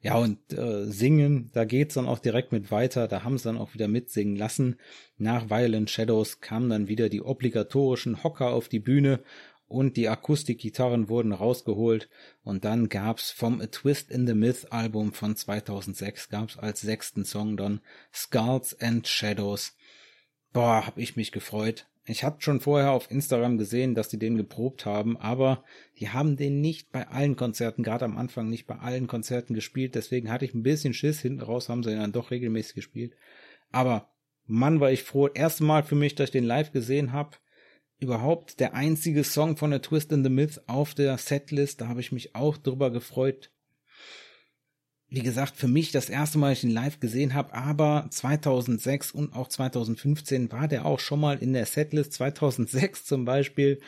[0.00, 3.08] Ja, und äh, singen, da geht's dann auch direkt mit weiter.
[3.08, 4.78] Da haben sie dann auch wieder mitsingen lassen.
[5.16, 9.20] Nach Violent Shadows kamen dann wieder die obligatorischen Hocker auf die Bühne
[9.66, 12.08] und die Akustikgitarren wurden rausgeholt.
[12.44, 17.24] Und dann gab's vom A Twist in the Myth Album von 2006 gab's als sechsten
[17.24, 17.80] Song dann
[18.14, 19.76] Skulls and Shadows.
[20.52, 21.87] Boah, hab ich mich gefreut.
[22.10, 25.62] Ich habe schon vorher auf Instagram gesehen, dass die den geprobt haben, aber
[25.98, 29.94] die haben den nicht bei allen Konzerten, gerade am Anfang nicht bei allen Konzerten gespielt.
[29.94, 31.20] Deswegen hatte ich ein bisschen Schiss.
[31.20, 33.14] Hinten raus haben sie ihn dann doch regelmäßig gespielt.
[33.70, 34.10] Aber
[34.46, 35.28] Mann, war ich froh.
[35.28, 37.36] Erste Mal für mich, dass ich den live gesehen habe.
[37.98, 41.82] Überhaupt der einzige Song von der Twist in the Myth auf der Setlist.
[41.82, 43.50] Da habe ich mich auch drüber gefreut
[45.10, 49.34] wie gesagt, für mich das erste Mal, ich ihn live gesehen habe, aber 2006 und
[49.34, 52.12] auch 2015 war der auch schon mal in der Setlist.
[52.14, 53.80] 2006 zum Beispiel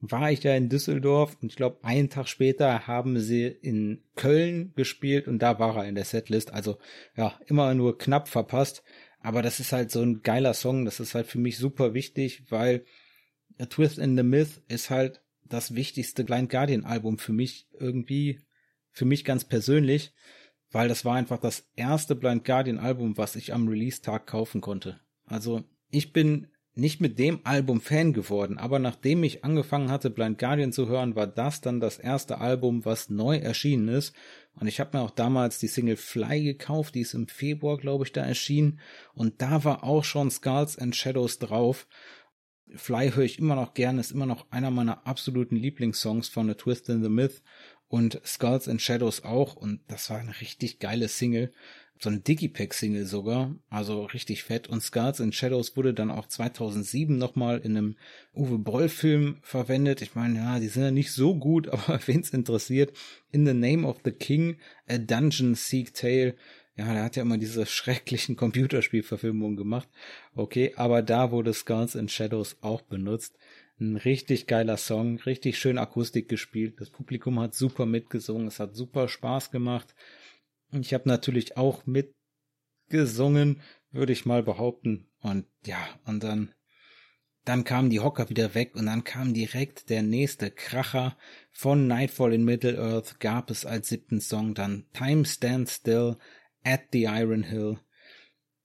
[0.00, 4.72] war ich ja in Düsseldorf und ich glaube, einen Tag später haben sie in Köln
[4.74, 6.52] gespielt und da war er in der Setlist.
[6.52, 6.78] Also
[7.16, 8.82] ja, immer nur knapp verpasst.
[9.20, 10.84] Aber das ist halt so ein geiler Song.
[10.84, 12.84] Das ist halt für mich super wichtig, weil
[13.58, 18.40] A Twist in the Myth ist halt das wichtigste Blind Guardian Album für mich irgendwie,
[18.90, 20.12] für mich ganz persönlich
[20.70, 25.00] weil das war einfach das erste Blind Guardian Album, was ich am Release-Tag kaufen konnte.
[25.24, 30.38] Also ich bin nicht mit dem Album Fan geworden, aber nachdem ich angefangen hatte, Blind
[30.38, 34.14] Guardian zu hören, war das dann das erste Album, was neu erschienen ist.
[34.54, 38.04] Und ich habe mir auch damals die Single Fly gekauft, die ist im Februar, glaube
[38.04, 38.78] ich, da erschienen.
[39.12, 41.88] Und da war auch schon Skulls and Shadows drauf.
[42.74, 46.54] Fly höre ich immer noch gerne, ist immer noch einer meiner absoluten Lieblingssongs von The
[46.54, 47.42] Twist in the Myth
[47.88, 51.52] und Skulls and Shadows auch und das war eine richtig geile Single
[52.00, 54.68] so eine Digipack-Single sogar, also richtig fett.
[54.68, 57.96] Und Skulls and Shadows wurde dann auch 2007 nochmal in einem
[58.34, 60.02] Uwe Boll-Film verwendet.
[60.02, 62.92] Ich meine, ja, die sind ja nicht so gut, aber wen's interessiert,
[63.30, 66.34] In the Name of the King, A Dungeon Seek Tale.
[66.76, 69.88] Ja, der hat ja immer diese schrecklichen Computerspielverfilmungen gemacht.
[70.36, 73.36] Okay, aber da wurde Skulls and Shadows auch benutzt.
[73.80, 76.80] Ein richtig geiler Song, richtig schön Akustik gespielt.
[76.80, 79.94] Das Publikum hat super mitgesungen, es hat super Spaß gemacht.
[80.72, 83.60] Ich habe natürlich auch mitgesungen,
[83.92, 85.06] würde ich mal behaupten.
[85.20, 86.52] Und ja, und dann,
[87.44, 91.16] dann kamen die Hocker wieder weg und dann kam direkt der nächste Kracher
[91.52, 96.16] von Nightfall in Middle-earth gab es als siebten Song dann Time Stands Still
[96.64, 97.78] at the Iron Hill.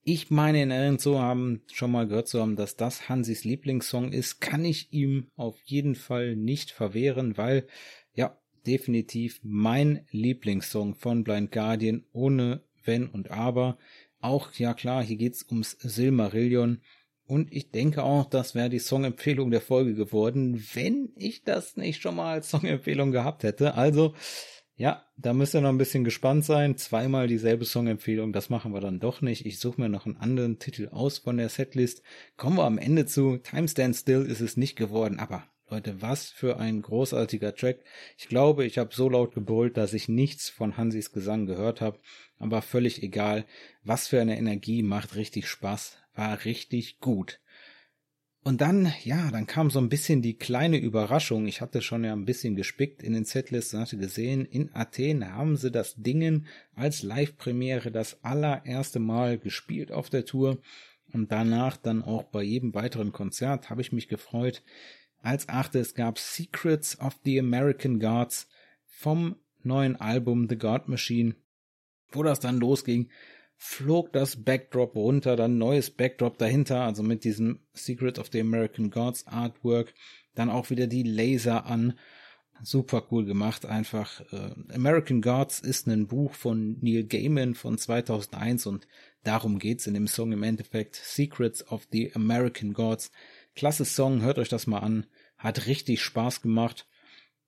[0.06, 4.12] Ich meine in Erinnerung zu haben, schon mal gehört zu haben, dass das Hansis Lieblingssong
[4.12, 7.68] ist, kann ich ihm auf jeden Fall nicht verwehren, weil,
[8.14, 13.78] ja, definitiv mein Lieblingssong von Blind Guardian, ohne Wenn und Aber.
[14.20, 16.82] Auch, ja klar, hier geht's ums Silmarillion.
[17.26, 22.02] Und ich denke auch, das wäre die Songempfehlung der Folge geworden, wenn ich das nicht
[22.02, 23.76] schon mal als Songempfehlung gehabt hätte.
[23.76, 24.16] Also,
[24.84, 26.76] ja, da müsst ihr noch ein bisschen gespannt sein.
[26.76, 29.46] Zweimal dieselbe Songempfehlung, das machen wir dann doch nicht.
[29.46, 32.04] Ich suche mir noch einen anderen Titel aus von der Setlist.
[32.36, 33.38] Kommen wir am Ende zu.
[33.38, 37.80] Time Stand Still ist es nicht geworden, aber Leute, was für ein großartiger Track.
[38.18, 41.98] Ich glaube, ich habe so laut gebrüllt, dass ich nichts von Hansis Gesang gehört habe,
[42.38, 43.46] aber völlig egal.
[43.86, 47.40] Was für eine Energie macht richtig Spaß, war richtig gut.
[48.44, 51.48] Und dann, ja, dann kam so ein bisschen die kleine Überraschung.
[51.48, 55.56] Ich hatte schon ja ein bisschen gespickt in den Setlisten, hatte gesehen, in Athen haben
[55.56, 60.58] sie das Dingen als Live-Premiere das allererste Mal gespielt auf der Tour.
[61.14, 64.62] Und danach dann auch bei jedem weiteren Konzert habe ich mich gefreut.
[65.22, 68.50] Als achtes gab Secrets of the American Gods
[68.84, 71.36] vom neuen Album The God Machine.
[72.12, 73.10] Wo das dann losging,
[73.66, 78.90] flog das Backdrop runter, dann neues Backdrop dahinter, also mit diesem Secrets of the American
[78.90, 79.94] Gods Artwork,
[80.36, 81.98] dann auch wieder die Laser an.
[82.62, 84.22] Super cool gemacht, einfach.
[84.34, 88.88] Äh, American Gods ist ein Buch von Neil Gaiman von 2001 und
[89.24, 90.96] darum geht's in dem Song im Endeffekt.
[90.96, 93.12] Secrets of the American Gods
[93.56, 95.06] Klasse Song, hört euch das mal an.
[95.38, 96.86] Hat richtig Spaß gemacht.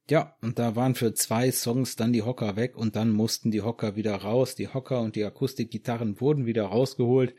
[0.09, 3.61] Ja, und da waren für zwei Songs dann die Hocker weg und dann mussten die
[3.61, 4.55] Hocker wieder raus.
[4.55, 7.33] Die Hocker und die Akustikgitarren wurden wieder rausgeholt.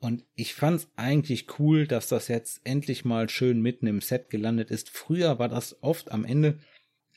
[0.00, 4.70] Und ich fand's eigentlich cool, dass das jetzt endlich mal schön mitten im Set gelandet
[4.70, 4.90] ist.
[4.90, 6.58] Früher war das oft am Ende.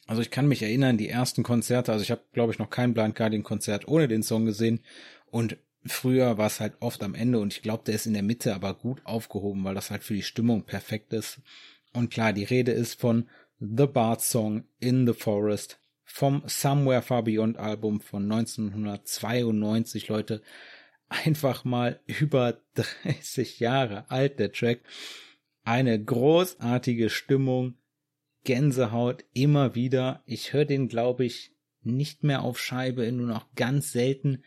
[0.07, 2.93] Also ich kann mich erinnern, die ersten Konzerte, also ich habe, glaube ich, noch kein
[2.93, 4.81] Blind Guardian Konzert ohne den Song gesehen.
[5.27, 8.21] Und Früher war es halt oft am Ende und ich glaube, der ist in der
[8.21, 11.41] Mitte aber gut aufgehoben, weil das halt für die Stimmung perfekt ist.
[11.91, 13.27] Und klar, die Rede ist von
[13.63, 20.41] The Bard Song in the Forest vom Somewhere Far Beyond Album von 1992, Leute.
[21.09, 22.59] Einfach mal über
[23.03, 24.81] 30 Jahre alt, der Track.
[25.63, 27.75] Eine großartige Stimmung,
[28.45, 30.23] Gänsehaut immer wieder.
[30.25, 34.43] Ich höre den, glaube ich, nicht mehr auf Scheibe, nur noch ganz selten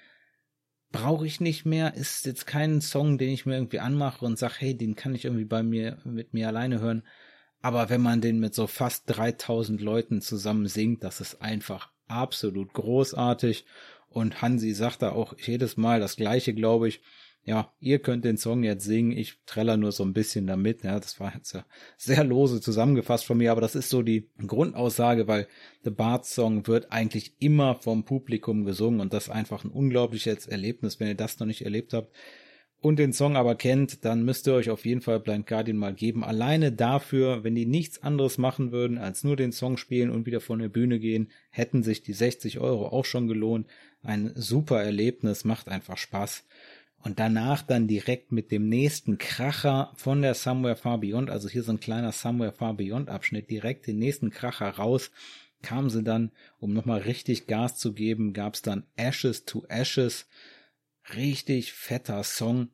[0.94, 4.54] brauche ich nicht mehr, ist jetzt kein Song, den ich mir irgendwie anmache und sage,
[4.58, 7.02] hey, den kann ich irgendwie bei mir mit mir alleine hören.
[7.64, 12.74] Aber wenn man den mit so fast 3000 Leuten zusammen singt, das ist einfach absolut
[12.74, 13.64] großartig.
[14.10, 17.00] Und Hansi sagt da auch jedes Mal das Gleiche, glaube ich
[17.46, 20.82] ja, ihr könnt den Song jetzt singen, ich treller nur so ein bisschen damit.
[20.82, 21.64] Ja, das war jetzt ja
[21.98, 25.46] sehr lose zusammengefasst von mir, aber das ist so die Grundaussage, weil
[25.84, 30.46] The Bard Song wird eigentlich immer vom Publikum gesungen und das ist einfach ein unglaubliches
[30.46, 31.00] Erlebnis.
[31.00, 32.10] Wenn ihr das noch nicht erlebt habt
[32.84, 35.94] und den Song aber kennt, dann müsst ihr euch auf jeden Fall Blind Guardian mal
[35.94, 36.22] geben.
[36.22, 40.40] Alleine dafür, wenn die nichts anderes machen würden, als nur den Song spielen und wieder
[40.40, 43.66] von der Bühne gehen, hätten sich die 60 Euro auch schon gelohnt.
[44.02, 46.44] Ein super Erlebnis, macht einfach Spaß
[47.02, 51.62] und danach dann direkt mit dem nächsten Kracher von der Somewhere Far Beyond, also hier
[51.62, 55.10] so ein kleiner Somewhere Far Beyond Abschnitt, direkt den nächsten Kracher raus,
[55.62, 60.26] kam sie dann, um nochmal richtig Gas zu geben, gab's dann Ashes to Ashes,
[61.14, 62.68] richtig fetter Song,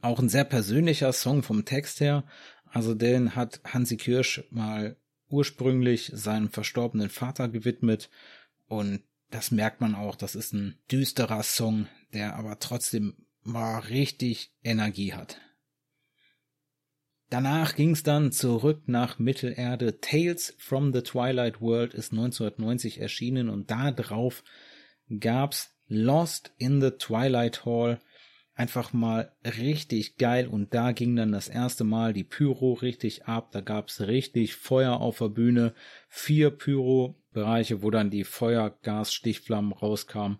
[0.00, 2.24] auch ein sehr persönlicher Song vom Text her,
[2.70, 4.96] also den hat Hansi Kirsch mal
[5.28, 8.10] ursprünglich seinem verstorbenen Vater gewidmet
[8.66, 14.52] und das merkt man auch, das ist ein düsterer Song, der aber trotzdem mal richtig
[14.62, 15.40] Energie hat.
[17.30, 20.00] Danach ging's dann zurück nach Mittelerde.
[20.00, 24.42] Tales from the Twilight World ist 1990 erschienen und da drauf
[25.20, 28.00] gab's Lost in the Twilight Hall,
[28.58, 33.52] einfach mal richtig geil und da ging dann das erste Mal die Pyro richtig ab,
[33.52, 35.74] da gab's richtig Feuer auf der Bühne,
[36.08, 40.38] vier Pyro-Bereiche, wo dann die Feuergas-Stichflammen rauskamen.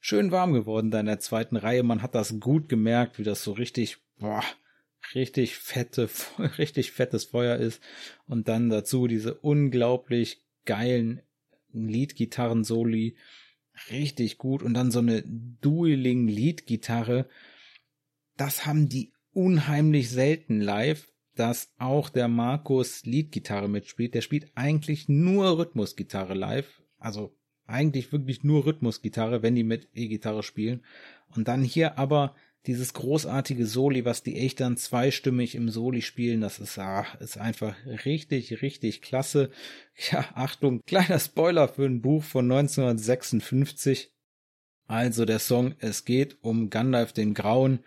[0.00, 3.44] Schön warm geworden da in der zweiten Reihe, man hat das gut gemerkt, wie das
[3.44, 4.42] so richtig, boah,
[5.14, 6.08] richtig fette,
[6.58, 7.82] richtig fettes Feuer ist.
[8.26, 11.20] Und dann dazu diese unglaublich geilen
[11.74, 13.14] Lead-Gitarren-Soli,
[13.90, 14.62] richtig gut.
[14.62, 17.28] Und dann so eine Dueling-Lead-Gitarre,
[18.40, 24.14] das haben die unheimlich selten live, dass auch der Markus Leadgitarre mitspielt.
[24.14, 30.42] Der spielt eigentlich nur Rhythmusgitarre live, also eigentlich wirklich nur Rhythmusgitarre, wenn die mit E-Gitarre
[30.42, 30.82] spielen.
[31.36, 32.34] Und dann hier aber
[32.66, 37.38] dieses großartige Soli, was die echt dann zweistimmig im Soli spielen, das ist, ah, ist
[37.38, 39.50] einfach richtig, richtig klasse.
[40.10, 44.12] Ja, Achtung, kleiner Spoiler für ein Buch von 1956.
[44.86, 47.80] Also der Song Es geht um Gandalf den Grauen,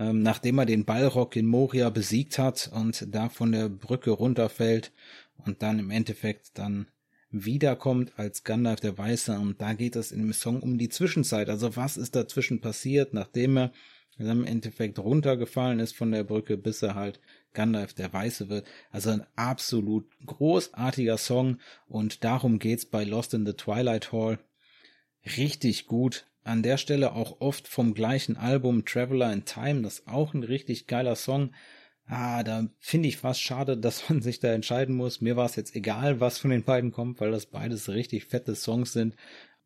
[0.00, 4.92] ähm, nachdem er den Ballrock in Moria besiegt hat und da von der Brücke runterfällt
[5.44, 6.86] und dann im Endeffekt dann
[7.30, 11.50] wiederkommt als Gandalf der Weiße und da geht es in dem Song um die Zwischenzeit.
[11.50, 13.72] Also was ist dazwischen passiert, nachdem er
[14.18, 17.20] im Endeffekt runtergefallen ist von der Brücke, bis er halt
[17.52, 18.66] Gandalf der Weiße wird.
[18.90, 21.58] Also ein absolut großartiger Song
[21.88, 24.38] und darum geht's bei Lost in the Twilight Hall.
[25.36, 26.26] Richtig gut.
[26.42, 30.42] An der Stelle auch oft vom gleichen Album Traveler in Time, das ist auch ein
[30.42, 31.52] richtig geiler Song.
[32.06, 35.20] Ah, da finde ich fast schade, dass man sich da entscheiden muss.
[35.20, 38.54] Mir war es jetzt egal, was von den beiden kommt, weil das beides richtig fette
[38.54, 39.14] Songs sind.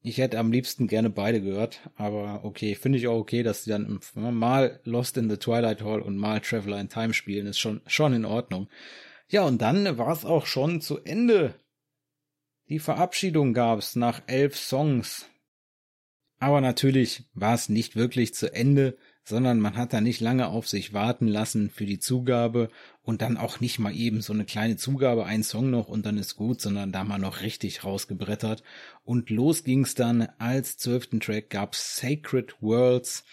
[0.02, 3.70] Ich hätte am liebsten gerne beide gehört, aber okay, finde ich auch okay, dass die
[3.70, 7.80] dann mal Lost in the Twilight Hall und mal Traveler in Time spielen, ist schon,
[7.86, 8.68] schon in Ordnung.
[9.28, 11.54] Ja, und dann war es auch schon zu Ende.
[12.68, 15.26] Die Verabschiedung gab's nach elf Songs.
[16.44, 20.68] Aber natürlich war es nicht wirklich zu Ende, sondern man hat da nicht lange auf
[20.68, 22.68] sich warten lassen für die Zugabe
[23.02, 26.18] und dann auch nicht mal eben so eine kleine Zugabe, ein Song noch und dann
[26.18, 28.62] ist gut, sondern da mal noch richtig rausgebrettert.
[29.04, 30.28] Und los ging's dann.
[30.36, 33.24] Als zwölften Track gab's Sacred Worlds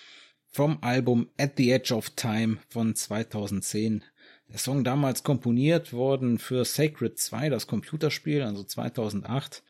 [0.48, 4.06] vom Album At the Edge of Time von 2010.
[4.48, 9.64] Der Song damals komponiert worden für Sacred 2, das Computerspiel, also 2008.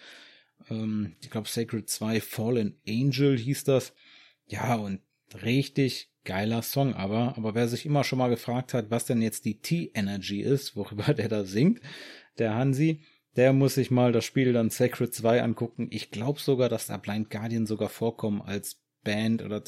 [0.71, 3.93] Ähm, ich glaube Sacred 2 Fallen Angel hieß das.
[4.47, 5.01] Ja, und
[5.43, 7.37] richtig geiler Song aber.
[7.37, 11.13] Aber wer sich immer schon mal gefragt hat, was denn jetzt die T-Energy ist, worüber
[11.13, 11.81] der da singt,
[12.37, 13.01] der Hansi,
[13.35, 15.87] der muss sich mal das Spiel dann Sacred 2 angucken.
[15.91, 19.61] Ich glaube sogar, dass da Blind Guardian sogar vorkommen als Band oder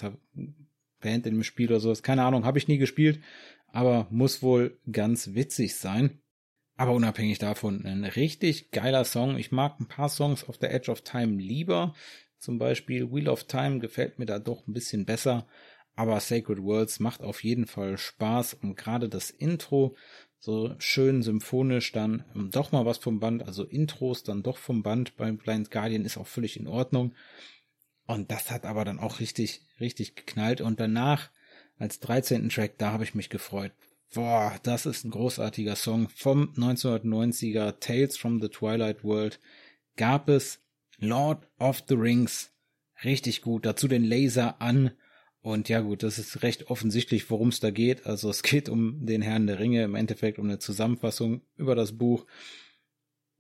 [1.00, 2.04] Band in dem Spiel oder sowas.
[2.04, 3.22] Keine Ahnung, habe ich nie gespielt,
[3.68, 6.20] aber muss wohl ganz witzig sein.
[6.76, 9.38] Aber unabhängig davon, ein richtig geiler Song.
[9.38, 11.94] Ich mag ein paar Songs auf der Edge of Time lieber.
[12.40, 15.48] Zum Beispiel Wheel of Time gefällt mir da doch ein bisschen besser.
[15.96, 19.96] Aber Sacred Worlds macht auf jeden Fall Spaß und gerade das Intro
[20.40, 24.84] so schön symphonisch dann ähm, doch mal was vom Band, also Intros dann doch vom
[24.84, 27.16] Band beim Blind Guardian ist auch völlig in Ordnung.
[28.08, 31.30] Und das hat aber dann auch richtig, richtig geknallt und danach
[31.78, 32.50] als 13.
[32.50, 33.72] Track, da habe ich mich gefreut.
[34.14, 39.40] Boah, das ist ein großartiger Song vom 1990er Tales from the Twilight World.
[39.96, 40.60] Gab es
[41.00, 42.52] Lord of the Rings.
[43.04, 43.66] Richtig gut.
[43.66, 44.92] Dazu den Laser an
[45.42, 48.06] und ja gut, das ist recht offensichtlich, worum es da geht.
[48.06, 51.98] Also es geht um den Herrn der Ringe, im Endeffekt um eine Zusammenfassung über das
[51.98, 52.28] Buch.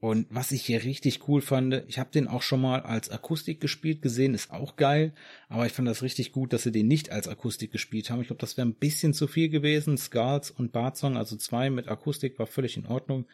[0.03, 3.61] Und was ich hier richtig cool fand, ich habe den auch schon mal als Akustik
[3.61, 5.13] gespielt gesehen, ist auch geil,
[5.47, 8.19] aber ich fand das richtig gut, dass sie den nicht als Akustik gespielt haben.
[8.19, 9.97] Ich glaube, das wäre ein bisschen zu viel gewesen.
[9.97, 13.27] Skulls und Bartsong, also zwei mit Akustik, war völlig in Ordnung,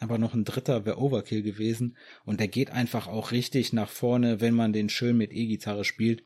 [0.00, 1.96] aber noch ein dritter wäre Overkill gewesen.
[2.24, 6.24] Und der geht einfach auch richtig nach vorne, wenn man den schön mit E-Gitarre spielt.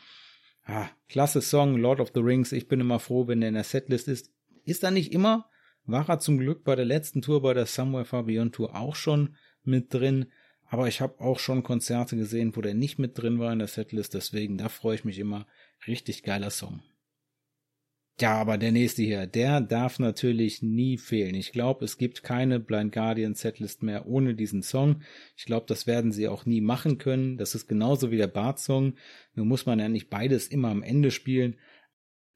[0.64, 2.52] Ah, klasse Song, Lord of the Rings.
[2.52, 4.32] Ich bin immer froh, wenn er in der Setlist ist.
[4.64, 5.50] Ist er nicht immer?
[5.84, 8.94] War er zum Glück bei der letzten Tour, bei der Somewhere Far Beyond Tour auch
[8.94, 10.26] schon mit drin.
[10.66, 13.68] Aber ich habe auch schon Konzerte gesehen, wo der nicht mit drin war in der
[13.68, 14.14] Setlist.
[14.14, 15.46] Deswegen, da freue ich mich immer.
[15.86, 16.82] Richtig geiler Song.
[18.20, 21.34] Ja, aber der nächste hier, der darf natürlich nie fehlen.
[21.34, 25.00] Ich glaube, es gibt keine Blind Guardian Setlist mehr ohne diesen Song.
[25.38, 27.38] Ich glaube, das werden sie auch nie machen können.
[27.38, 28.92] Das ist genauso wie der Bart-Song.
[29.34, 31.56] Nur muss man ja nicht beides immer am Ende spielen.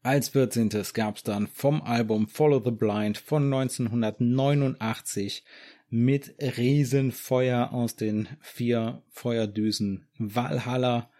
[0.02, 0.70] Als 14.
[0.94, 5.44] gab es dann vom Album Follow the Blind von 1989
[5.90, 11.10] mit Riesenfeuer aus den vier Feuerdüsen Valhalla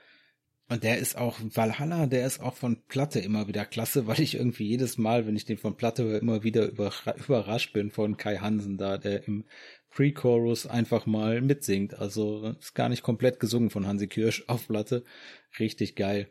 [0.68, 4.36] und der ist auch, Valhalla, der ist auch von Platte immer wieder klasse, weil ich
[4.36, 8.38] irgendwie jedes Mal, wenn ich den von Platte höre, immer wieder überrascht bin von Kai
[8.38, 9.44] Hansen da, der im
[9.90, 11.94] Pre-Chorus einfach mal mitsingt.
[11.94, 15.04] Also ist gar nicht komplett gesungen von Hansi Kirsch auf Platte.
[15.58, 16.28] Richtig geil.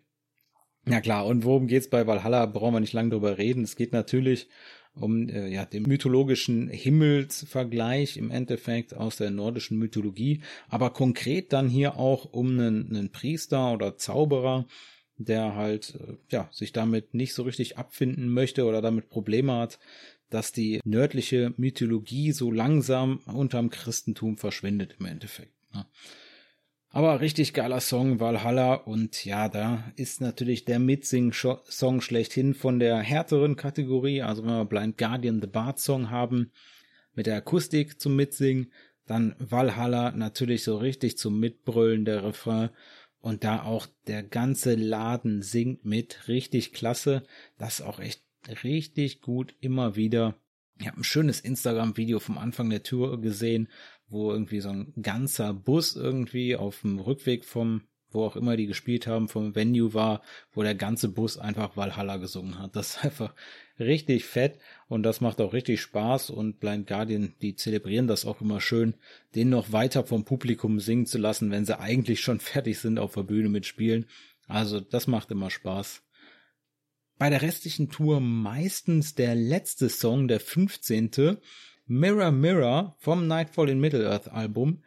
[0.86, 2.45] Ja klar, und worum geht's bei Valhalla?
[2.45, 3.63] Brauchen wir nicht lange drüber reden.
[3.63, 4.49] Es geht natürlich
[4.95, 11.67] um äh, ja, den mythologischen Himmelsvergleich im Endeffekt aus der nordischen Mythologie, aber konkret dann
[11.67, 14.67] hier auch um einen, einen Priester oder Zauberer,
[15.17, 19.79] der halt äh, ja sich damit nicht so richtig abfinden möchte oder damit Probleme hat,
[20.29, 25.53] dass die nördliche Mythologie so langsam unterm Christentum verschwindet im Endeffekt.
[25.73, 25.86] Ne?
[26.96, 28.76] Aber richtig geiler Song, Valhalla.
[28.76, 34.22] Und ja, da ist natürlich der Mitsing-Song schlechthin von der härteren Kategorie.
[34.22, 36.52] Also wenn wir Blind Guardian The Bard Song haben,
[37.16, 38.72] mit der Akustik zum Mitsingen,
[39.08, 42.70] dann Valhalla natürlich so richtig zum Mitbrüllen der Refrain.
[43.22, 46.28] Und da auch der ganze Laden singt mit.
[46.28, 47.24] Richtig klasse.
[47.58, 48.22] Das auch echt
[48.64, 50.36] richtig gut immer wieder.
[50.80, 53.70] Ich habe ein schönes Instagram-Video vom Anfang der Tour gesehen,
[54.14, 58.68] wo irgendwie so ein ganzer Bus irgendwie auf dem Rückweg vom, wo auch immer die
[58.68, 60.22] gespielt haben, vom Venue war,
[60.53, 62.76] wo der ganze Bus einfach Valhalla gesungen hat.
[62.76, 63.34] Das ist einfach
[63.80, 68.39] richtig fett und das macht auch richtig Spaß und Blind Guardian, die zelebrieren das auch
[68.39, 68.93] immer schön,
[69.36, 73.16] den noch weiter vom Publikum singen zu lassen, wenn sie eigentlich schon fertig sind auf
[73.16, 74.05] der Bühne mit Spielen.
[74.47, 76.03] Also das macht immer Spaß.
[77.18, 81.38] Bei der restlichen Tour meistens der letzte Song, der 15.
[81.86, 84.84] Mirror Mirror vom Nightfall in Middle-earth Album.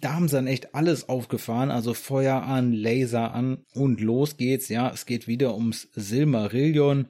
[0.00, 4.68] Da haben sie dann echt alles aufgefahren, also Feuer an, Laser an und los geht's.
[4.68, 7.08] Ja, es geht wieder ums Silmarillion.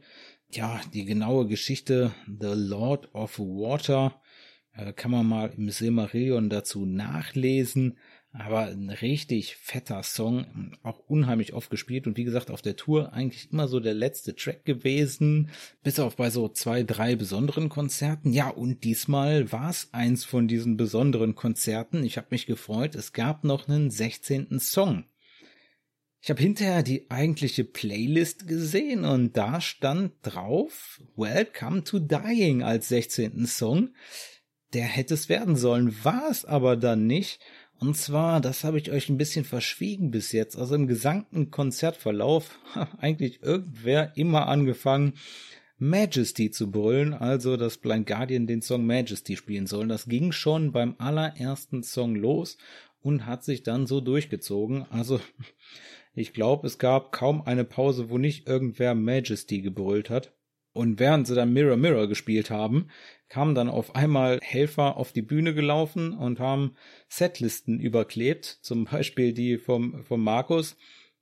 [0.51, 4.21] Ja, die genaue Geschichte The Lord of Water
[4.73, 7.99] äh, kann man mal im Silmarillion dazu nachlesen.
[8.33, 13.13] Aber ein richtig fetter Song, auch unheimlich oft gespielt und wie gesagt auf der Tour
[13.13, 15.51] eigentlich immer so der letzte Track gewesen,
[15.83, 18.33] bis auf bei so zwei, drei besonderen Konzerten.
[18.33, 22.05] Ja, und diesmal war es eins von diesen besonderen Konzerten.
[22.05, 24.61] Ich habe mich gefreut, es gab noch einen 16.
[24.61, 25.07] Song.
[26.23, 32.89] Ich habe hinterher die eigentliche Playlist gesehen und da stand drauf Welcome to Dying als
[32.91, 33.47] 16.
[33.47, 33.91] Song.
[34.73, 37.41] Der hätte es werden sollen, war es aber dann nicht.
[37.81, 40.55] Und zwar, das habe ich euch ein bisschen verschwiegen bis jetzt.
[40.57, 45.15] Also im gesamten Konzertverlauf hat eigentlich irgendwer immer angefangen,
[45.79, 49.89] Majesty zu brüllen, also dass Blind Guardian den Song Majesty spielen soll.
[49.89, 52.59] Das ging schon beim allerersten Song los
[53.01, 54.85] und hat sich dann so durchgezogen.
[54.91, 55.19] Also
[56.15, 60.35] ich glaube, es gab kaum eine Pause, wo nicht irgendwer Majesty gebrüllt hat.
[60.73, 62.89] Und während sie dann Mirror Mirror gespielt haben,
[63.31, 66.75] kamen dann auf einmal Helfer auf die Bühne gelaufen und haben
[67.09, 70.77] Setlisten überklebt, zum Beispiel die vom, vom Markus,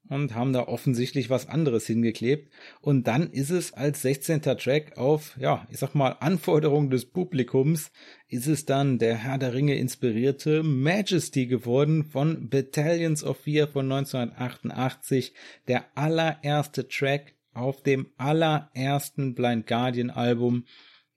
[0.09, 2.51] und haben da offensichtlich was anderes hingeklebt.
[2.81, 4.41] Und dann ist es als 16.
[4.41, 7.93] Track auf, ja, ich sag mal, Anforderung des Publikums,
[8.29, 13.93] ist es dann der Herr der Ringe inspirierte Majesty geworden von Battalions of Fear von
[13.93, 15.35] 1988,
[15.69, 20.65] der allererste Track auf dem allerersten Blind Guardian Album.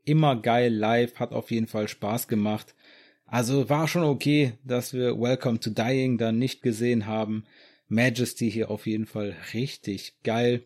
[0.04, 2.76] Immer geil live, hat auf jeden Fall Spaß gemacht.
[3.26, 7.46] Also war schon okay, dass wir Welcome to Dying dann nicht gesehen haben.
[7.88, 10.64] Majesty hier auf jeden Fall richtig geil.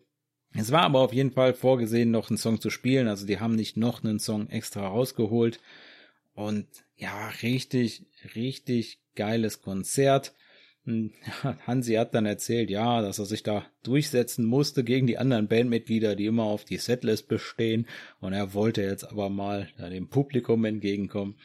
[0.52, 3.08] Es war aber auf jeden Fall vorgesehen, noch einen Song zu spielen.
[3.08, 5.60] Also die haben nicht noch einen Song extra rausgeholt.
[6.34, 6.66] Und
[6.96, 10.34] ja, richtig, richtig geiles Konzert.
[11.66, 16.14] Hansi hat dann erzählt, ja, dass er sich da durchsetzen musste gegen die anderen Bandmitglieder,
[16.14, 17.86] die immer auf die Setlist bestehen.
[18.20, 21.36] Und er wollte jetzt aber mal dem Publikum entgegenkommen.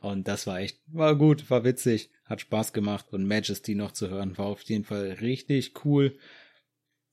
[0.00, 4.10] Und das war echt, war gut, war witzig, hat Spaß gemacht und Majesty noch zu
[4.10, 6.18] hören, war auf jeden Fall richtig cool.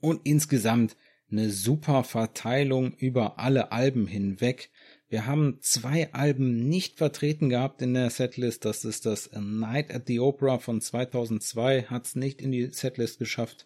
[0.01, 0.95] Und insgesamt
[1.31, 4.71] eine super Verteilung über alle Alben hinweg.
[5.09, 8.63] Wir haben zwei Alben nicht vertreten gehabt in der Setlist.
[8.63, 12.67] Das ist das A Night at the Opera von 2002, hat es nicht in die
[12.67, 13.65] Setlist geschafft.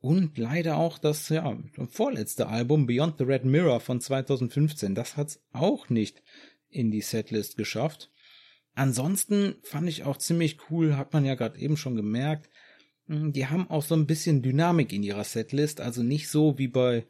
[0.00, 1.56] Und leider auch das ja,
[1.88, 4.94] vorletzte Album Beyond the Red Mirror von 2015.
[4.94, 6.22] Das hat es auch nicht
[6.68, 8.10] in die Setlist geschafft.
[8.74, 12.50] Ansonsten fand ich auch ziemlich cool, hat man ja gerade eben schon gemerkt.
[13.06, 16.68] Hm, die haben auch so ein bisschen Dynamik in ihrer Setlist, also nicht so wie
[16.68, 17.06] bei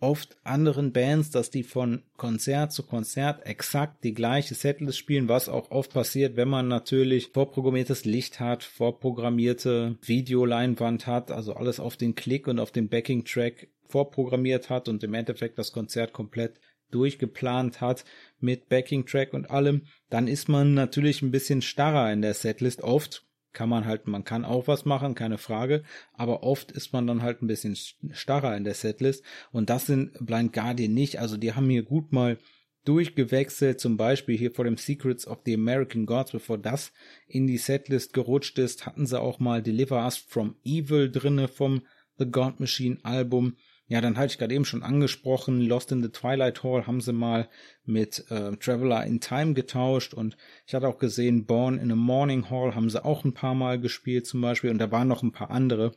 [0.00, 5.48] oft anderen Bands, dass die von Konzert zu Konzert exakt die gleiche Setlist spielen, was
[5.48, 11.96] auch oft passiert, wenn man natürlich vorprogrammiertes Licht hat, vorprogrammierte Videoleinwand hat, also alles auf
[11.96, 17.80] den Klick und auf den Backing-Track vorprogrammiert hat und im Endeffekt das Konzert komplett durchgeplant
[17.80, 18.04] hat
[18.40, 22.82] mit Backing-Track und allem, dann ist man natürlich ein bisschen starrer in der Setlist.
[22.82, 25.82] Oft kann man halt, man kann auch was machen, keine Frage,
[26.12, 27.76] aber oft ist man dann halt ein bisschen
[28.12, 29.24] starrer in der Setlist.
[29.52, 32.38] Und das sind Blind Guardian nicht, also die haben hier gut mal
[32.84, 36.92] durchgewechselt, zum Beispiel hier vor dem Secrets of the American Gods, bevor das
[37.26, 41.82] in die Setlist gerutscht ist, hatten sie auch mal Deliver Us from Evil drinne vom
[42.18, 43.56] The God Machine Album.
[43.90, 47.12] Ja, dann hatte ich gerade eben schon angesprochen, Lost in the Twilight Hall haben sie
[47.12, 47.48] mal
[47.84, 52.48] mit äh, Traveler in Time getauscht und ich hatte auch gesehen, Born in a Morning
[52.50, 55.32] Hall haben sie auch ein paar Mal gespielt zum Beispiel und da waren noch ein
[55.32, 55.96] paar andere.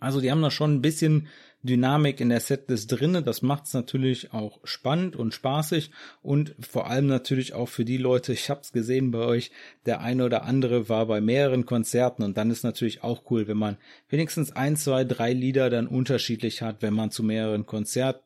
[0.00, 1.28] Also die haben da schon ein bisschen
[1.62, 3.22] Dynamik in der Setlist drinne.
[3.22, 5.90] Das macht es natürlich auch spannend und spaßig
[6.22, 9.50] und vor allem natürlich auch für die Leute, ich habe es gesehen bei euch,
[9.84, 13.58] der eine oder andere war bei mehreren Konzerten und dann ist natürlich auch cool, wenn
[13.58, 13.76] man
[14.08, 18.22] wenigstens ein, zwei, drei Lieder dann unterschiedlich hat, wenn man zu mehreren Konzert,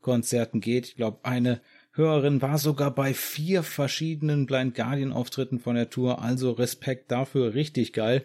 [0.00, 0.86] Konzerten geht.
[0.86, 1.60] Ich glaube, eine
[1.92, 7.54] Hörerin war sogar bei vier verschiedenen Blind Guardian Auftritten von der Tour, also Respekt dafür,
[7.54, 8.24] richtig geil.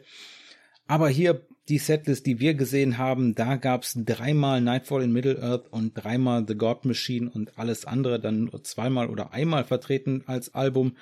[0.87, 5.93] Aber hier die Setlist, die wir gesehen haben, da gab's dreimal Nightfall in Middle-earth und
[5.93, 10.95] dreimal The God Machine und alles andere dann nur zweimal oder einmal vertreten als Album.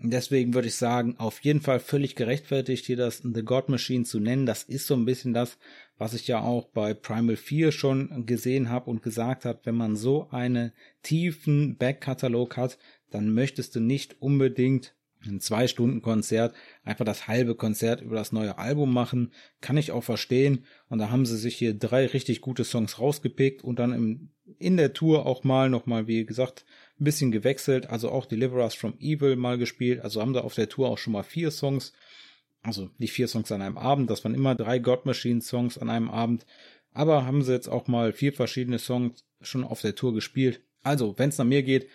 [0.00, 4.20] Deswegen würde ich sagen, auf jeden Fall völlig gerechtfertigt, hier das The God Machine zu
[4.20, 4.46] nennen.
[4.46, 5.58] Das ist so ein bisschen das,
[5.98, 9.96] was ich ja auch bei Primal 4 schon gesehen habe und gesagt habe, wenn man
[9.96, 12.78] so einen tiefen Backkatalog hat,
[13.10, 14.94] dann möchtest du nicht unbedingt
[15.26, 16.54] ein zwei Stunden Konzert,
[16.84, 20.64] einfach das halbe Konzert über das neue Album machen, kann ich auch verstehen.
[20.88, 24.76] Und da haben sie sich hier drei richtig gute Songs rausgepickt und dann im, in
[24.76, 26.64] der Tour auch mal nochmal, wie gesagt,
[27.00, 27.90] ein bisschen gewechselt.
[27.90, 30.00] Also auch Deliver Us from Evil mal gespielt.
[30.00, 31.92] Also haben da auf der Tour auch schon mal vier Songs.
[32.62, 35.90] Also nicht vier Songs an einem Abend, das waren immer drei God Machine Songs an
[35.90, 36.44] einem Abend.
[36.92, 40.60] Aber haben sie jetzt auch mal vier verschiedene Songs schon auf der Tour gespielt.
[40.82, 41.88] Also, wenn es nach mir geht,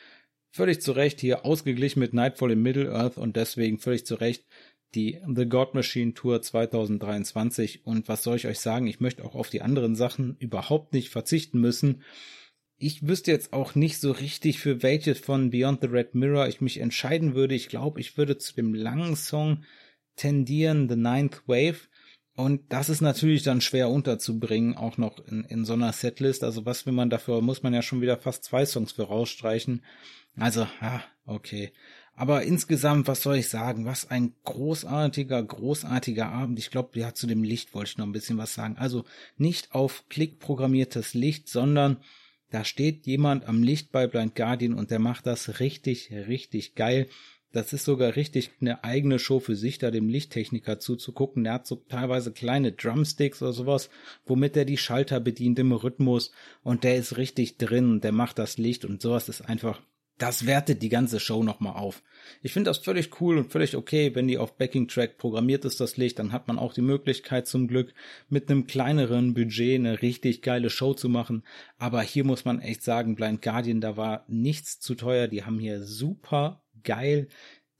[0.53, 4.45] völlig zu Recht hier ausgeglichen mit Nightfall in Middle-earth und deswegen völlig zu Recht
[4.93, 7.85] die The God Machine Tour 2023.
[7.85, 8.85] Und was soll ich euch sagen?
[8.85, 12.03] Ich möchte auch auf die anderen Sachen überhaupt nicht verzichten müssen.
[12.77, 16.61] Ich wüsste jetzt auch nicht so richtig, für welches von Beyond the Red Mirror ich
[16.61, 17.55] mich entscheiden würde.
[17.55, 19.63] Ich glaube, ich würde zu dem langen Song
[20.15, 21.87] tendieren, The Ninth Wave.
[22.35, 26.43] Und das ist natürlich dann schwer unterzubringen, auch noch in, in so einer Setlist.
[26.43, 29.83] Also was will man dafür, muss man ja schon wieder fast zwei Songs für rausstreichen.
[30.35, 31.71] Also, ja, okay.
[32.15, 33.85] Aber insgesamt, was soll ich sagen?
[33.85, 36.59] Was ein großartiger, großartiger Abend.
[36.59, 38.77] Ich glaube, ja, zu dem Licht wollte ich noch ein bisschen was sagen.
[38.77, 39.03] Also
[39.37, 41.97] nicht auf Klick programmiertes Licht, sondern
[42.51, 47.07] da steht jemand am Licht bei Blind Guardian und der macht das richtig, richtig geil.
[47.51, 51.43] Das ist sogar richtig eine eigene Show für sich, da dem Lichttechniker zuzugucken.
[51.43, 53.89] Der hat so teilweise kleine Drumsticks oder sowas,
[54.25, 56.31] womit er die Schalter bedient im Rhythmus
[56.63, 59.81] und der ist richtig drin, der macht das Licht und sowas ist einfach
[60.17, 62.03] das wertet die ganze Show nochmal auf.
[62.41, 65.79] Ich finde das völlig cool und völlig okay, wenn die auf Backing Track programmiert ist,
[65.81, 67.93] das Licht, dann hat man auch die Möglichkeit zum Glück
[68.29, 71.43] mit einem kleineren Budget eine richtig geile Show zu machen.
[71.77, 75.27] Aber hier muss man echt sagen, Blind Guardian, da war nichts zu teuer.
[75.27, 77.27] Die haben hier super geil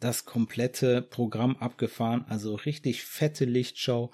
[0.04, 2.26] das komplette Programm abgefahren.
[2.28, 4.12] Also richtig fette Lichtshow,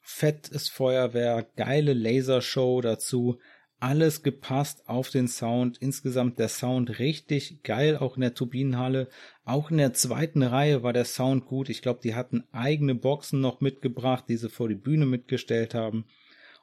[0.00, 3.38] fettes Feuerwehr, geile Lasershow dazu
[3.82, 5.76] alles gepasst auf den Sound.
[5.78, 9.08] Insgesamt der Sound richtig geil, auch in der Turbinenhalle.
[9.44, 11.68] Auch in der zweiten Reihe war der Sound gut.
[11.68, 16.04] Ich glaube, die hatten eigene Boxen noch mitgebracht, die sie vor die Bühne mitgestellt haben.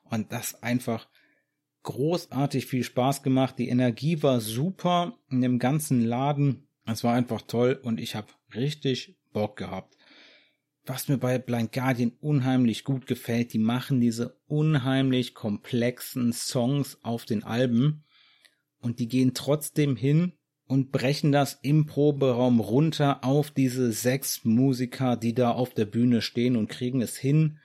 [0.06, 1.10] Und das einfach
[1.84, 3.56] großartig viel Spaß gemacht.
[3.60, 6.68] Die Energie war super in dem ganzen Laden.
[6.86, 9.99] Es war einfach toll und ich habe richtig Bock gehabt
[10.86, 17.26] was mir bei Blind Guardian unheimlich gut gefällt, die machen diese unheimlich komplexen Songs auf
[17.26, 18.04] den Alben
[18.80, 20.34] und die gehen trotzdem hin
[20.68, 26.22] und brechen das im Proberaum runter auf diese sechs Musiker, die da auf der Bühne
[26.22, 27.58] stehen und kriegen es hin.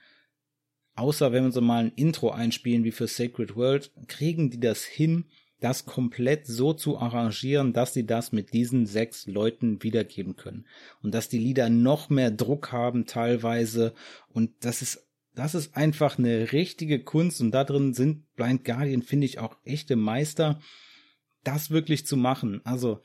[0.95, 4.83] Außer wenn wir so mal ein Intro einspielen wie für Sacred World, kriegen die das
[4.83, 5.25] hin,
[5.59, 10.65] das komplett so zu arrangieren, dass sie das mit diesen sechs Leuten wiedergeben können.
[11.01, 13.93] Und dass die Lieder noch mehr Druck haben teilweise.
[14.27, 17.41] Und das ist, das ist einfach eine richtige Kunst.
[17.41, 20.59] Und da drin sind Blind Guardian, finde ich, auch echte Meister,
[21.43, 22.61] das wirklich zu machen.
[22.65, 23.01] Also,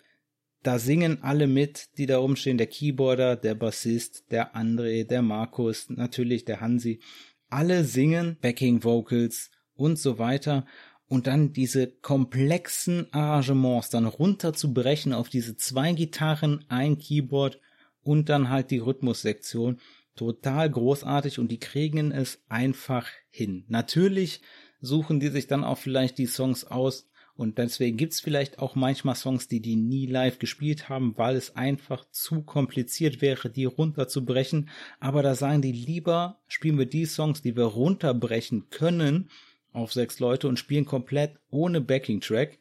[0.63, 2.59] da singen alle mit, die da rumstehen.
[2.59, 7.01] Der Keyboarder, der Bassist, der André, der Markus, natürlich der Hansi.
[7.49, 10.67] Alle singen Backing Vocals und so weiter
[11.11, 17.59] und dann diese komplexen Arrangements dann runterzubrechen auf diese zwei Gitarren, ein Keyboard
[18.05, 19.81] und dann halt die Rhythmussektion.
[20.15, 23.65] Total großartig und die kriegen es einfach hin.
[23.67, 24.41] Natürlich
[24.81, 29.17] suchen die sich dann auch vielleicht die Songs aus und deswegen gibt's vielleicht auch manchmal
[29.17, 34.69] Songs, die die nie live gespielt haben, weil es einfach zu kompliziert wäre, die runterzubrechen.
[35.01, 39.29] Aber da sagen die lieber, spielen wir die Songs, die wir runterbrechen können,
[39.73, 42.59] auf sechs Leute und spielen komplett ohne Backing-Track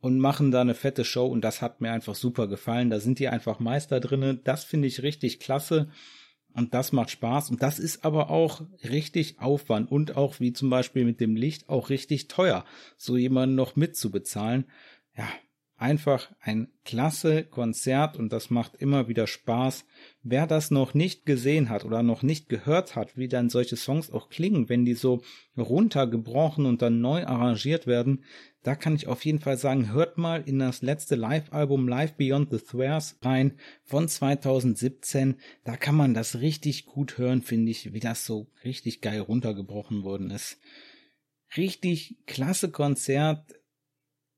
[0.00, 2.90] und machen da eine fette Show und das hat mir einfach super gefallen.
[2.90, 4.40] Da sind die einfach Meister drinnen.
[4.44, 5.88] Das finde ich richtig klasse.
[6.52, 7.50] Und das macht Spaß.
[7.50, 11.68] Und das ist aber auch richtig Aufwand und auch wie zum Beispiel mit dem Licht
[11.68, 12.64] auch richtig teuer,
[12.96, 14.64] so jemanden noch mitzubezahlen.
[15.16, 15.28] Ja,
[15.76, 19.84] einfach ein klasse Konzert und das macht immer wieder Spaß.
[20.22, 24.10] Wer das noch nicht gesehen hat oder noch nicht gehört hat, wie dann solche Songs
[24.10, 25.22] auch klingen, wenn die so
[25.56, 28.24] runtergebrochen und dann neu arrangiert werden,
[28.62, 32.50] da kann ich auf jeden Fall sagen, hört mal in das letzte Live-Album Live Beyond
[32.50, 35.36] the Thwairs rein von 2017.
[35.62, 40.02] Da kann man das richtig gut hören, finde ich, wie das so richtig geil runtergebrochen
[40.02, 40.58] worden ist.
[41.56, 43.54] Richtig klasse Konzert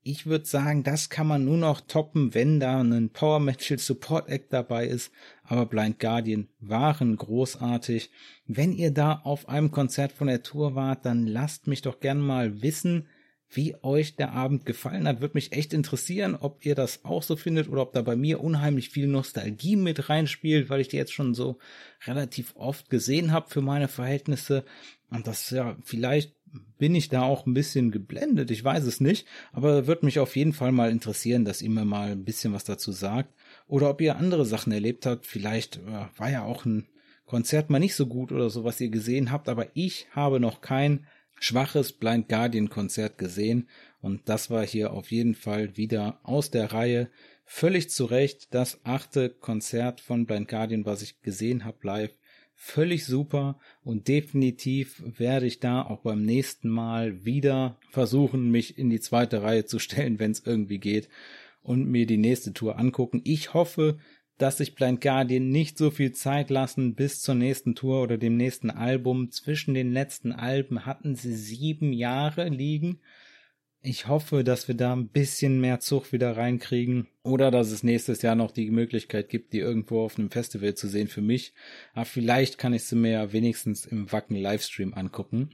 [0.09, 4.27] ich würde sagen, das kann man nur noch toppen, wenn da ein Power Metal Support
[4.27, 5.11] Act dabei ist.
[5.43, 8.09] Aber Blind Guardian waren großartig.
[8.47, 12.19] Wenn ihr da auf einem Konzert von der Tour wart, dann lasst mich doch gern
[12.19, 13.07] mal wissen,
[13.51, 15.21] wie euch der Abend gefallen hat.
[15.21, 18.43] Würde mich echt interessieren, ob ihr das auch so findet oder ob da bei mir
[18.43, 21.59] unheimlich viel Nostalgie mit reinspielt, weil ich die jetzt schon so
[22.07, 24.65] relativ oft gesehen habe für meine Verhältnisse.
[25.11, 26.33] Und das ja vielleicht
[26.77, 30.35] bin ich da auch ein bisschen geblendet, ich weiß es nicht, aber wird mich auf
[30.35, 33.33] jeden Fall mal interessieren, dass ihr mir mal ein bisschen was dazu sagt.
[33.67, 36.87] Oder ob ihr andere Sachen erlebt habt, vielleicht äh, war ja auch ein
[37.25, 40.61] Konzert mal nicht so gut oder so, was ihr gesehen habt, aber ich habe noch
[40.61, 41.05] kein
[41.39, 43.69] schwaches Blind Guardian Konzert gesehen.
[44.01, 47.09] Und das war hier auf jeden Fall wieder aus der Reihe.
[47.45, 52.15] Völlig zu Recht das achte Konzert von Blind Guardian, was ich gesehen habe live
[52.61, 58.89] völlig super und definitiv werde ich da auch beim nächsten Mal wieder versuchen, mich in
[58.89, 61.07] die zweite Reihe zu stellen, wenn es irgendwie geht
[61.61, 63.21] und mir die nächste Tour angucken.
[63.23, 63.97] Ich hoffe,
[64.37, 68.35] dass sich Blind Guardian nicht so viel Zeit lassen bis zur nächsten Tour oder dem
[68.35, 69.31] nächsten Album.
[69.31, 72.99] Zwischen den letzten Alben hatten sie sieben Jahre liegen
[73.81, 78.21] ich hoffe, dass wir da ein bisschen mehr Zug wieder reinkriegen oder dass es nächstes
[78.21, 81.53] Jahr noch die Möglichkeit gibt, die irgendwo auf einem Festival zu sehen für mich.
[81.93, 85.51] Aber vielleicht kann ich sie mir ja wenigstens im Wacken Livestream angucken.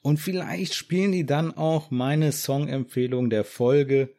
[0.00, 4.14] Und vielleicht spielen die dann auch meine Songempfehlung der Folge.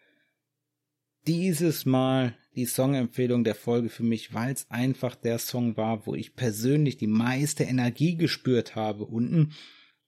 [1.25, 6.13] Dieses Mal die Songempfehlung der Folge für mich, weil es einfach der Song war, wo
[6.13, 9.53] ich persönlich die meiste Energie gespürt habe unten.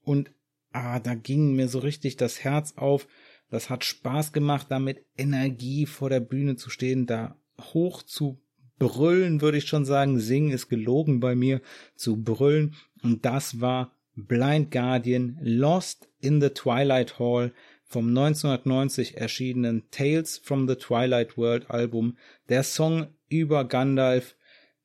[0.02, 0.32] Und
[0.72, 3.08] ah, da ging mir so richtig das Herz auf
[3.50, 7.36] das hat Spaß gemacht, da mit Energie vor der Bühne zu stehen, da
[7.74, 8.42] hoch zu
[8.78, 10.20] brüllen, würde ich schon sagen.
[10.20, 11.62] Singen ist gelogen bei mir,
[11.96, 12.76] zu brüllen.
[13.04, 20.68] Und das war Blind Guardian Lost in the Twilight Hall vom 1990 erschienenen Tales from
[20.68, 22.18] the Twilight World Album.
[22.48, 24.36] Der Song über Gandalf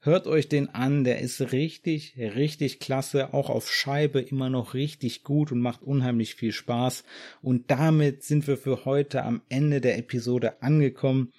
[0.06, 5.24] Hört euch den an, der ist richtig, richtig klasse, auch auf Scheibe immer noch richtig
[5.24, 7.04] gut und macht unheimlich viel Spaß.
[7.40, 11.32] Und damit sind wir für heute am Ende der Episode angekommen.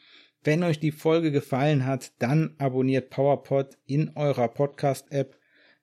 [0.43, 5.37] Wenn euch die Folge gefallen hat, dann abonniert PowerPod in eurer Podcast-App.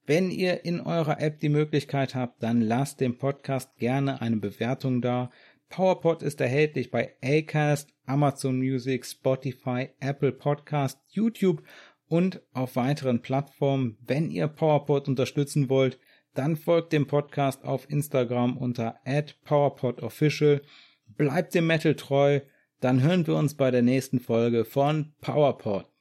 [0.05, 5.01] Wenn ihr in eurer App die Möglichkeit habt, dann lasst dem Podcast gerne eine Bewertung
[5.01, 5.31] da.
[5.69, 11.63] PowerPod ist erhältlich bei Acast, Amazon Music, Spotify, Apple Podcast, YouTube
[12.13, 13.97] und auf weiteren Plattformen.
[14.03, 15.99] Wenn ihr PowerPod unterstützen wollt,
[16.35, 18.97] dann folgt dem Podcast auf Instagram unter
[19.45, 20.61] @powerpodofficial.
[21.07, 22.41] Bleibt dem Metal treu,
[22.81, 25.92] dann hören wir uns bei der nächsten Folge von PowerPod.